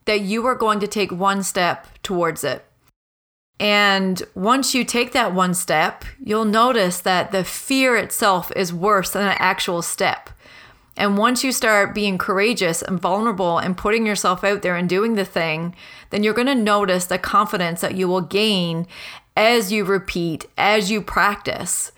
that 0.05 0.21
you 0.21 0.45
are 0.45 0.55
going 0.55 0.79
to 0.79 0.87
take 0.87 1.11
one 1.11 1.43
step 1.43 1.87
towards 2.03 2.45
it. 2.45 2.67
And 3.59 4.23
once 4.35 4.75
you 4.75 4.85
take 4.85 5.13
that 5.13 5.33
one 5.33 5.55
step, 5.55 6.05
you'll 6.23 6.45
notice 6.45 7.01
that 7.01 7.33
the 7.33 7.45
fear 7.45 7.97
itself 7.97 8.53
is 8.55 8.75
worse 8.75 9.13
than 9.13 9.27
an 9.27 9.37
actual 9.39 9.81
step. 9.81 10.29
And 10.99 11.17
once 11.17 11.43
you 11.43 11.51
start 11.51 11.95
being 11.95 12.19
courageous 12.19 12.83
and 12.83 13.01
vulnerable 13.01 13.57
and 13.57 13.75
putting 13.75 14.05
yourself 14.05 14.45
out 14.45 14.61
there 14.61 14.77
and 14.77 14.87
doing 14.87 15.15
the 15.15 15.25
thing, 15.25 15.75
then 16.11 16.23
you're 16.23 16.35
going 16.35 16.47
to 16.47 16.55
notice 16.55 17.07
the 17.07 17.19
confidence 17.19 17.81
that 17.81 17.95
you 17.95 18.07
will 18.07 18.21
gain 18.21 18.87
as 19.35 19.73
you 19.73 19.87
repeat, 19.87 20.45
as 20.59 20.91
you 20.91 21.01
practice. 21.01 21.91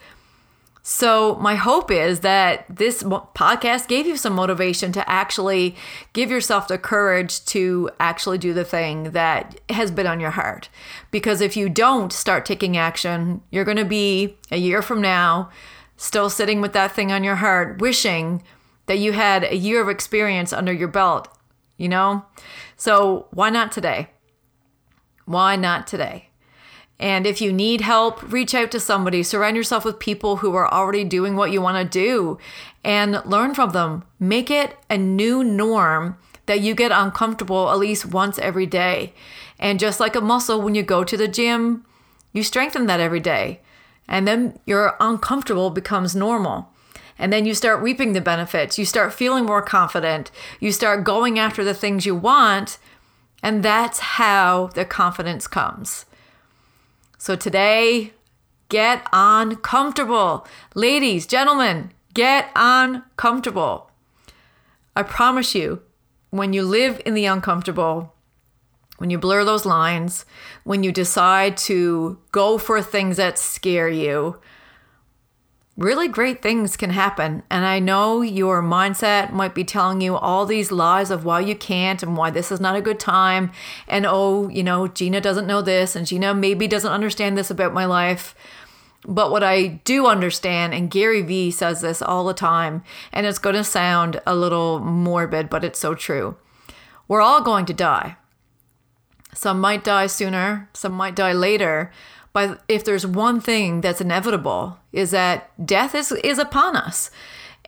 So, 0.91 1.35
my 1.35 1.55
hope 1.55 1.91
is 1.91 2.21
that 2.21 2.65
this 2.75 3.03
podcast 3.03 3.89
gave 3.89 4.07
you 4.07 4.17
some 4.17 4.33
motivation 4.33 4.91
to 4.93 5.07
actually 5.07 5.77
give 6.15 6.31
yourself 6.31 6.67
the 6.67 6.79
courage 6.79 7.45
to 7.45 7.91
actually 8.01 8.39
do 8.39 8.55
the 8.55 8.65
thing 8.65 9.11
that 9.11 9.61
has 9.69 9.91
been 9.91 10.07
on 10.07 10.19
your 10.19 10.31
heart. 10.31 10.71
Because 11.11 11.43
if 11.43 11.59
you 11.59 11.69
don't 11.69 12.11
start 12.11 12.47
taking 12.47 12.79
action, 12.79 13.43
you're 13.51 13.67
going 13.67 13.77
to 13.77 13.85
be 13.85 14.39
a 14.51 14.57
year 14.57 14.81
from 14.81 15.03
now 15.03 15.51
still 15.99 16.31
sitting 16.31 16.63
with 16.63 16.73
that 16.73 16.93
thing 16.93 17.13
on 17.13 17.23
your 17.23 17.37
heart, 17.37 17.83
wishing 17.83 18.43
that 18.87 18.99
you 18.99 19.13
had 19.13 19.45
a 19.45 19.57
year 19.57 19.83
of 19.83 19.91
experience 19.91 20.55
under 20.55 20.73
your 20.73 20.89
belt, 20.89 21.29
you 21.77 21.91
know? 21.91 22.25
So, 22.79 23.27
why 23.33 23.51
not 23.51 23.73
today? 23.73 24.09
Why 25.27 25.55
not 25.55 25.87
today? 25.87 26.28
And 27.01 27.27
if 27.27 27.41
you 27.41 27.53
need 27.53 27.81
help, 27.81 28.33
reach 28.33 28.55
out 28.55 28.71
to 28.73 28.81
somebody. 28.81 29.23
Surround 29.23 29.57
yourself 29.57 29.85
with 29.85 30.01
people 30.01 30.37
who 30.39 30.55
are 30.55 30.73
already 30.73 31.05
doing 31.05 31.37
what 31.37 31.53
you 31.53 31.63
want 31.63 31.79
to 31.79 31.99
do 31.99 32.39
and 32.83 33.23
learn 33.25 33.55
from 33.55 33.71
them. 33.71 34.05
Make 34.19 34.51
it 34.51 34.77
a 34.91 34.99
new 34.99 35.45
norm 35.45 36.19
that 36.47 36.61
you 36.61 36.75
get 36.75 36.91
uncomfortable 36.91 37.71
at 37.71 37.79
least 37.79 38.07
once 38.07 38.39
every 38.39 38.67
day. 38.67 39.13
And 39.59 39.79
just 39.79 40.01
like 40.01 40.17
a 40.17 40.21
muscle, 40.21 40.61
when 40.61 40.75
you 40.75 40.83
go 40.83 41.05
to 41.05 41.17
the 41.17 41.29
gym, 41.29 41.85
you 42.33 42.43
strengthen 42.43 42.87
that 42.87 43.01
every 43.01 43.21
day. 43.21 43.61
And 44.09 44.27
then 44.27 44.59
your 44.67 44.97
uncomfortable 44.99 45.71
becomes 45.71 46.17
normal. 46.17 46.71
And 47.19 47.33
then 47.33 47.45
you 47.45 47.55
start 47.55 47.83
reaping 47.83 48.13
the 48.13 48.21
benefits. 48.21 48.79
You 48.79 48.85
start 48.85 49.13
feeling 49.13 49.45
more 49.45 49.63
confident. 49.63 50.31
You 50.61 50.73
start 50.73 51.05
going 51.05 51.39
after 51.39 51.63
the 51.63 51.75
things 51.75 52.07
you 52.07 52.15
want. 52.15 52.79
And 53.43 53.63
that's 53.63 53.99
how 53.99 54.69
the 54.75 54.85
confidence 54.85 55.47
comes. 55.47 56.07
So 57.19 57.35
today, 57.35 58.13
get 58.69 59.07
uncomfortable. 59.13 60.47
Ladies, 60.77 61.27
gentlemen, 61.27 61.91
get 62.15 62.51
uncomfortable. 62.55 63.91
I 64.95 65.03
promise 65.03 65.55
you, 65.55 65.83
when 66.31 66.53
you 66.53 66.63
live 66.63 67.03
in 67.05 67.15
the 67.15 67.27
uncomfortable, 67.27 68.15
when 68.99 69.11
you 69.11 69.19
blur 69.19 69.45
those 69.45 69.67
lines, 69.67 70.25
when 70.63 70.85
you 70.85 70.93
decide 70.93 71.57
to 71.57 72.19
go 72.31 72.57
for 72.57 72.81
things 72.81 73.17
that 73.17 73.37
scare 73.37 73.89
you, 73.89 74.39
really 75.79 76.09
great 76.09 76.43
things 76.43 76.77
can 76.77 76.91
happen. 76.91 77.45
And 77.49 77.65
I 77.65 77.79
know 77.79 78.21
your 78.21 78.61
mindset 78.61 79.33
might 79.33 79.55
be 79.55 79.63
telling 79.63 80.01
you 80.01 80.17
all 80.17 80.45
these 80.45 80.73
lies 80.73 81.11
of 81.13 81.25
why 81.25 81.41
you 81.41 81.55
can't 81.55 82.03
and 82.03 82.17
why 82.17 82.31
this 82.31 82.51
is 82.51 82.61
not 82.61 82.75
a 82.75 82.83
good 82.83 82.99
time. 82.99 83.53
And 83.87 84.05
oh, 84.05 84.49
you 84.49 84.65
know, 84.65 84.89
Gina 84.89 85.21
doesn't 85.21 85.47
know 85.47 85.63
this 85.63 85.95
and 85.95 86.05
Gina 86.05 86.35
maybe 86.35 86.67
doesn't 86.67 86.91
understand 86.91 87.39
this 87.39 87.49
about 87.51 87.73
my 87.73 87.85
life. 87.85 88.35
But 89.07 89.31
what 89.31 89.45
I 89.45 89.81
do 89.85 90.09
understand, 90.09 90.75
and 90.75 90.91
Gary 90.91 91.23
Vee 91.23 91.53
says 91.53 91.81
this 91.81 92.03
all 92.03 92.27
the 92.27 92.35
time, 92.35 92.83
and 93.13 93.25
it's 93.25 93.39
going 93.39 93.55
to 93.55 93.63
sound 93.63 94.21
a 94.27 94.35
little 94.35 94.81
morbid, 94.81 95.49
but 95.49 95.63
it's 95.63 95.79
so 95.79 95.95
true. 95.95 96.37
We're 97.07 97.23
all 97.23 97.41
going 97.41 97.65
to 97.67 97.73
die. 97.73 98.17
Some 99.33 99.61
might 99.61 99.85
die 99.85 100.09
sooner, 100.09 100.69
some 100.73 100.93
might 100.93 101.15
die 101.15 101.33
later. 101.33 101.93
But 102.33 102.63
if 102.69 102.85
there's 102.85 103.07
one 103.07 103.41
thing 103.41 103.81
that's 103.81 104.01
inevitable, 104.01 104.79
is 104.93 105.11
that 105.11 105.51
death 105.65 105.95
is, 105.95 106.13
is 106.13 106.39
upon 106.39 106.77
us. 106.77 107.11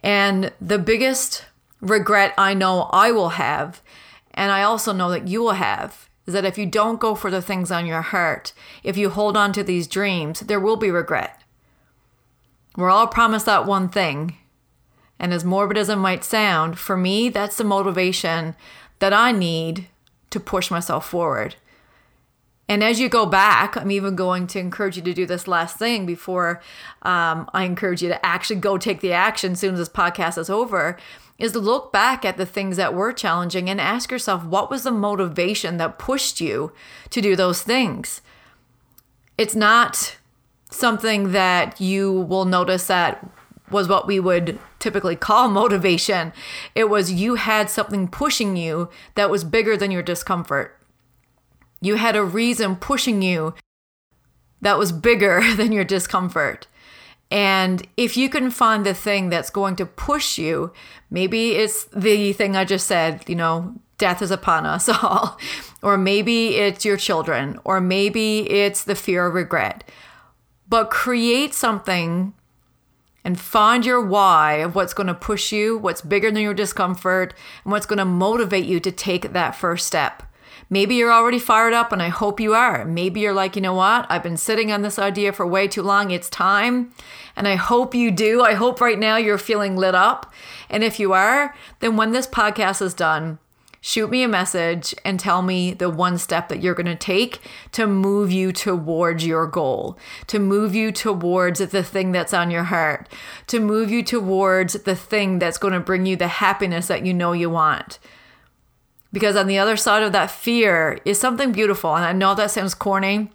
And 0.03 0.53
the 0.61 0.79
biggest 0.79 1.45
regret 1.81 2.35
I 2.37 2.55
know 2.55 2.89
I 2.93 3.11
will 3.13 3.31
have, 3.31 3.83
and 4.35 4.53
I 4.53 4.63
also 4.63 4.93
know 4.93 5.11
that 5.11 5.29
you 5.29 5.41
will 5.41 5.53
have, 5.53 6.09
is 6.27 6.35
that 6.35 6.45
if 6.45 6.59
you 6.59 6.67
don't 6.67 7.01
go 7.01 7.15
for 7.15 7.31
the 7.31 7.43
things 7.43 7.71
on 7.71 7.87
your 7.87 8.03
heart, 8.03 8.53
if 8.85 8.97
you 8.97 9.11
hold 9.11 9.37
on 9.37 9.53
to 9.55 9.65
these 9.65 9.87
dreams, 9.89 10.41
there 10.41 10.61
will 10.61 10.77
be 10.77 10.91
regret. 10.91 11.43
We're 12.77 12.91
all 12.91 13.09
promised 13.09 13.47
that 13.47 13.67
one 13.67 13.89
thing. 13.89 14.37
And 15.19 15.35
as 15.35 15.45
morbid 15.45 15.77
as 15.77 15.89
it 15.89 15.97
might 15.97 16.25
sound, 16.25 16.79
for 16.79 16.97
me, 16.97 17.29
that's 17.29 17.57
the 17.57 17.65
motivation 17.65 18.55
that 19.01 19.13
I 19.13 19.33
need 19.33 19.89
to 20.31 20.41
push 20.41 20.71
myself 20.71 21.09
forward. 21.09 21.57
And 22.71 22.85
as 22.85 23.01
you 23.01 23.09
go 23.09 23.27
back, 23.27 23.77
I'm 23.77 23.91
even 23.91 24.15
going 24.15 24.47
to 24.47 24.61
encourage 24.61 24.95
you 24.95 25.03
to 25.03 25.13
do 25.13 25.27
this 25.27 25.49
last 25.49 25.77
thing 25.77 26.07
before 26.07 26.63
um, 27.03 27.51
I 27.53 27.65
encourage 27.65 28.01
you 28.01 28.09
to 28.11 28.25
actually 28.25 28.61
go 28.61 28.79
take 28.79 29.01
the 29.01 29.13
action 29.13 29.53
as 29.53 29.59
soon 29.59 29.73
as 29.73 29.81
this 29.81 29.89
podcast 29.89 30.39
is 30.39 30.49
over. 30.49 30.97
Is 31.37 31.51
to 31.51 31.59
look 31.59 31.93
back 31.93 32.25
at 32.25 32.37
the 32.37 32.47
things 32.47 32.77
that 32.77 32.95
were 32.95 33.13
challenging 33.13 33.69
and 33.69 33.81
ask 33.81 34.13
yourself 34.13 34.45
what 34.45 34.71
was 34.71 34.85
the 34.85 34.93
motivation 34.93 35.79
that 35.79 35.99
pushed 35.99 36.41
you 36.41 36.73
to 37.11 37.21
do 37.21 37.35
those 37.35 37.61
things? 37.61 38.23
It's 39.37 39.57
not 39.57 40.17
something 40.71 41.33
that 41.33 41.81
you 41.81 42.13
will 42.13 42.45
notice 42.45 42.87
that 42.87 43.29
was 43.73 43.89
what 43.89 44.07
we 44.07 44.21
would 44.21 44.61
typically 44.79 45.17
call 45.17 45.49
motivation. 45.63 46.33
It 46.77 46.89
was 46.89 47.11
you 47.11 47.35
had 47.35 47.69
something 47.69 48.07
pushing 48.07 48.57
you 48.57 48.91
that 49.17 49.29
was 49.29 49.43
bigger 49.43 49.77
than 49.77 49.91
your 49.91 50.05
discomfort. 50.05 50.80
You 51.81 51.97
had 51.97 52.17
a 52.17 52.25
reason 52.25 52.77
pushing 52.77 53.23
you 53.23 53.55
that 54.61 54.79
was 54.79 54.93
bigger 54.93 55.43
than 55.57 55.73
your 55.73 55.85
discomfort. 55.85 56.67
And 57.31 57.87
if 57.97 58.17
you 58.17 58.29
can 58.29 58.51
find 58.51 58.85
the 58.85 58.95
thing 58.95 59.29
that's 59.29 59.51
going 59.51 59.77
to 59.77 59.87
push 59.87 60.37
you, 60.37 60.73
maybe 61.11 61.53
it's 61.53 61.85
the 61.85 62.33
thing 62.33 62.57
I 62.57 62.65
just 62.65 62.87
said, 62.87 63.23
you 63.29 63.37
know, 63.37 63.75
death 63.99 64.21
is 64.21 64.33
upon 64.33 64.67
us 64.67 64.89
all. 65.03 65.39
or 65.83 65.97
maybe 65.97 66.57
it's 66.57 66.85
your 66.85 66.97
children, 66.97 67.59
or 67.65 67.81
maybe 67.81 68.51
it's 68.51 68.83
the 68.83 68.97
fear 68.97 69.27
of 69.27 69.35
regret. 69.35 69.89
But 70.69 70.91
create 70.91 71.55
something 71.55 72.35
and 73.25 73.39
find 73.39 73.85
your 73.85 74.05
why 74.05 74.55
of 74.55 74.75
what's 74.75 74.95
going 74.95 75.07
to 75.07 75.15
push 75.15 75.53
you, 75.53 75.79
what's 75.79 76.01
bigger 76.01 76.31
than 76.31 76.43
your 76.43 76.55
discomfort, 76.55 77.35
and 77.65 77.71
what's 77.71 77.87
going 77.87 77.99
to 77.99 78.05
motivate 78.05 78.65
you 78.65 78.81
to 78.81 78.91
take 78.91 79.33
that 79.33 79.55
first 79.55 79.87
step. 79.87 80.23
Maybe 80.73 80.95
you're 80.95 81.13
already 81.13 81.41
fired 81.41 81.73
up, 81.73 81.91
and 81.91 82.01
I 82.01 82.09
hope 82.09 82.39
you 82.39 82.55
are. 82.55 82.85
Maybe 82.85 83.19
you're 83.19 83.33
like, 83.33 83.57
you 83.57 83.63
know 83.63 83.75
what? 83.75 84.07
I've 84.09 84.23
been 84.23 84.37
sitting 84.37 84.71
on 84.71 84.83
this 84.83 85.01
idea 85.01 85.33
for 85.33 85.45
way 85.45 85.67
too 85.67 85.83
long. 85.83 86.13
It's 86.13 86.31
time. 86.31 86.93
And 87.35 87.49
I 87.49 87.57
hope 87.57 87.93
you 87.93 88.13
do. 88.13 88.43
I 88.43 88.55
hope 88.55 88.81
right 88.81 88.99
now 88.99 89.17
you're 89.17 89.37
feeling 89.37 89.75
lit 89.75 89.97
up. 89.97 90.33
And 90.69 90.85
if 90.85 91.01
you 91.01 91.13
are, 91.13 91.57
then 91.81 91.97
when 91.97 92.13
this 92.13 92.29
podcast 92.29 92.81
is 92.83 92.95
done, 92.95 93.41
shoot 93.81 94.11
me 94.11 94.23
a 94.23 94.29
message 94.29 94.95
and 95.05 95.19
tell 95.19 95.43
me 95.43 95.73
the 95.73 95.91
one 95.91 96.19
step 96.19 96.49
that 96.49 96.63
you're 96.63 96.75
going 96.75 96.87
to 96.87 96.95
take 96.95 97.41
to 97.73 97.89
move 97.89 98.31
you 98.31 98.53
towards 98.53 99.27
your 99.27 99.49
goal, 99.49 99.99
to 100.29 100.39
move 100.39 100.75
you 100.75 100.93
towards 100.93 101.59
the 101.59 101.83
thing 101.83 102.13
that's 102.13 102.35
on 102.35 102.51
your 102.51 102.65
heart, 102.65 103.09
to 103.49 103.59
move 103.59 103.91
you 103.91 104.05
towards 104.05 104.75
the 104.75 104.95
thing 104.95 105.41
that's 105.41 105.59
going 105.59 105.75
to 105.75 105.81
bring 105.81 106.07
you 106.07 106.15
the 106.15 106.29
happiness 106.29 106.87
that 106.87 107.05
you 107.05 107.13
know 107.13 107.33
you 107.33 107.51
want. 107.51 107.99
Because 109.13 109.37
on 109.37 109.47
the 109.47 109.59
other 109.59 109.77
side 109.77 110.03
of 110.03 110.13
that 110.13 110.31
fear 110.31 110.99
is 111.05 111.19
something 111.19 111.53
beautiful. 111.53 111.97
And 111.97 112.05
I 112.05 112.13
know 112.13 112.35
that 112.35 112.51
sounds 112.51 112.75
corny, 112.75 113.31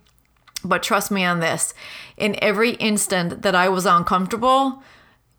but 0.63 0.83
trust 0.83 1.11
me 1.11 1.25
on 1.25 1.39
this. 1.39 1.73
In 2.17 2.37
every 2.41 2.71
instant 2.71 3.41
that 3.41 3.55
I 3.55 3.67
was 3.67 3.85
uncomfortable, 3.85 4.81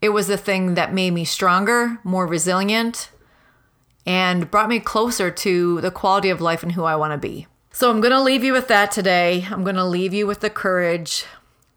it 0.02 0.10
was 0.10 0.26
the 0.26 0.36
thing 0.36 0.74
that 0.74 0.92
made 0.92 1.12
me 1.12 1.24
stronger, 1.24 1.98
more 2.04 2.26
resilient, 2.26 3.10
and 4.04 4.50
brought 4.50 4.68
me 4.68 4.78
closer 4.78 5.30
to 5.30 5.80
the 5.80 5.90
quality 5.90 6.30
of 6.30 6.40
life 6.40 6.62
and 6.62 6.72
who 6.72 6.84
I 6.84 6.96
want 6.96 7.12
to 7.12 7.18
be. 7.18 7.46
So 7.72 7.90
I'm 7.90 8.00
going 8.00 8.12
to 8.12 8.22
leave 8.22 8.44
you 8.44 8.52
with 8.52 8.68
that 8.68 8.90
today. 8.90 9.46
I'm 9.50 9.64
going 9.64 9.76
to 9.76 9.84
leave 9.84 10.14
you 10.14 10.26
with 10.26 10.40
the 10.40 10.50
courage 10.50 11.24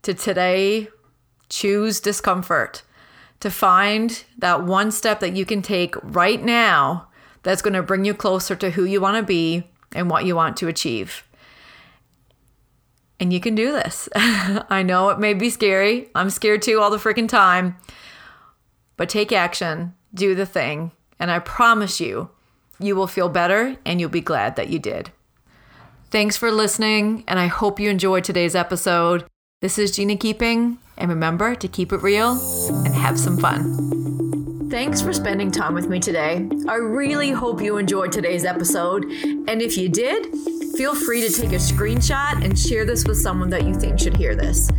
to 0.03 0.13
today 0.13 0.87
choose 1.49 1.99
discomfort, 1.99 2.83
to 3.39 3.49
find 3.49 4.23
that 4.37 4.63
one 4.63 4.91
step 4.91 5.19
that 5.19 5.35
you 5.35 5.45
can 5.45 5.61
take 5.61 5.95
right 6.03 6.41
now 6.41 7.08
that's 7.43 7.61
going 7.61 7.73
to 7.73 7.83
bring 7.83 8.05
you 8.05 8.13
closer 8.13 8.55
to 8.55 8.71
who 8.71 8.83
you 8.83 9.01
want 9.01 9.17
to 9.17 9.23
be 9.23 9.67
and 9.93 10.09
what 10.09 10.25
you 10.25 10.35
want 10.35 10.57
to 10.57 10.67
achieve. 10.67 11.23
And 13.19 13.33
you 13.33 13.39
can 13.39 13.55
do 13.55 13.71
this. 13.71 14.07
I 14.15 14.83
know 14.83 15.09
it 15.09 15.19
may 15.19 15.33
be 15.33 15.49
scary. 15.49 16.09
I'm 16.15 16.29
scared 16.29 16.61
too 16.61 16.79
all 16.79 16.89
the 16.89 16.97
freaking 16.97 17.27
time. 17.27 17.75
But 18.97 19.09
take 19.09 19.31
action, 19.31 19.93
do 20.13 20.35
the 20.35 20.45
thing, 20.45 20.91
and 21.19 21.31
I 21.31 21.39
promise 21.39 21.99
you, 21.99 22.29
you 22.79 22.95
will 22.95 23.07
feel 23.07 23.29
better 23.29 23.77
and 23.85 23.99
you'll 23.99 24.09
be 24.09 24.21
glad 24.21 24.55
that 24.55 24.69
you 24.69 24.79
did. 24.79 25.11
Thanks 26.11 26.37
for 26.37 26.51
listening, 26.51 27.23
and 27.27 27.37
I 27.37 27.47
hope 27.47 27.79
you 27.79 27.89
enjoyed 27.89 28.23
today's 28.23 28.55
episode. 28.55 29.25
This 29.61 29.77
is 29.77 29.91
Gina 29.91 30.15
Keeping, 30.15 30.79
and 30.97 31.09
remember 31.09 31.53
to 31.53 31.67
keep 31.67 31.93
it 31.93 32.01
real 32.01 32.31
and 32.83 32.95
have 32.95 33.19
some 33.19 33.37
fun. 33.37 33.98
Thanks 34.69 35.01
for 35.01 35.13
spending 35.13 35.49
time 35.49 35.73
with 35.73 35.89
me 35.89 35.99
today. 35.99 36.47
I 36.67 36.75
really 36.75 37.31
hope 37.31 37.59
you 37.59 37.77
enjoyed 37.77 38.11
today's 38.11 38.45
episode. 38.45 39.03
And 39.03 39.63
if 39.63 39.75
you 39.75 39.89
did, 39.89 40.27
feel 40.77 40.93
free 40.93 41.27
to 41.27 41.33
take 41.33 41.53
a 41.53 41.55
screenshot 41.55 42.45
and 42.45 42.57
share 42.57 42.85
this 42.85 43.03
with 43.07 43.17
someone 43.17 43.49
that 43.49 43.63
you 43.63 43.73
think 43.73 43.99
should 43.99 44.15
hear 44.15 44.35
this. 44.35 44.69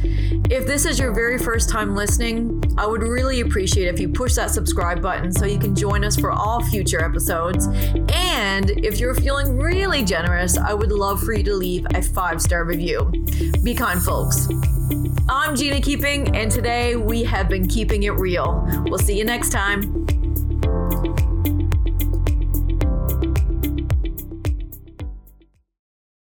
If 0.51 0.67
this 0.67 0.85
is 0.85 0.99
your 0.99 1.13
very 1.13 1.39
first 1.39 1.69
time 1.69 1.95
listening, 1.95 2.61
I 2.77 2.85
would 2.85 3.05
really 3.05 3.41
appreciate 3.41 3.87
if 3.87 4.01
you 4.01 4.09
push 4.09 4.35
that 4.35 4.51
subscribe 4.51 5.01
button 5.01 5.31
so 5.31 5.47
you 5.47 5.61
can 5.61 5.77
join 5.77 6.03
us 6.03 6.17
for 6.17 6.33
all 6.33 6.61
future 6.61 7.01
episodes. 7.05 7.69
And 8.13 8.71
if 8.85 8.99
you're 8.99 9.15
feeling 9.15 9.59
really 9.59 10.03
generous, 10.03 10.59
I 10.59 10.75
would 10.75 10.91
love 10.91 11.23
for 11.23 11.35
you 11.35 11.45
to 11.45 11.55
leave 11.55 11.87
a 11.95 12.03
five 12.03 12.43
star 12.43 12.65
review. 12.65 13.13
Be 13.63 13.75
kind, 13.75 14.03
folks. 14.03 14.49
I'm 15.29 15.55
Gina 15.55 15.81
Keeping, 15.81 16.35
and 16.35 16.51
today 16.51 16.97
we 16.97 17.23
have 17.23 17.49
been 17.49 17.69
keeping 17.69 18.03
it 18.03 18.15
real. 18.15 18.67
We'll 18.87 18.99
see 18.99 19.17
you 19.17 19.25
next 19.25 19.51
time. 19.51 20.20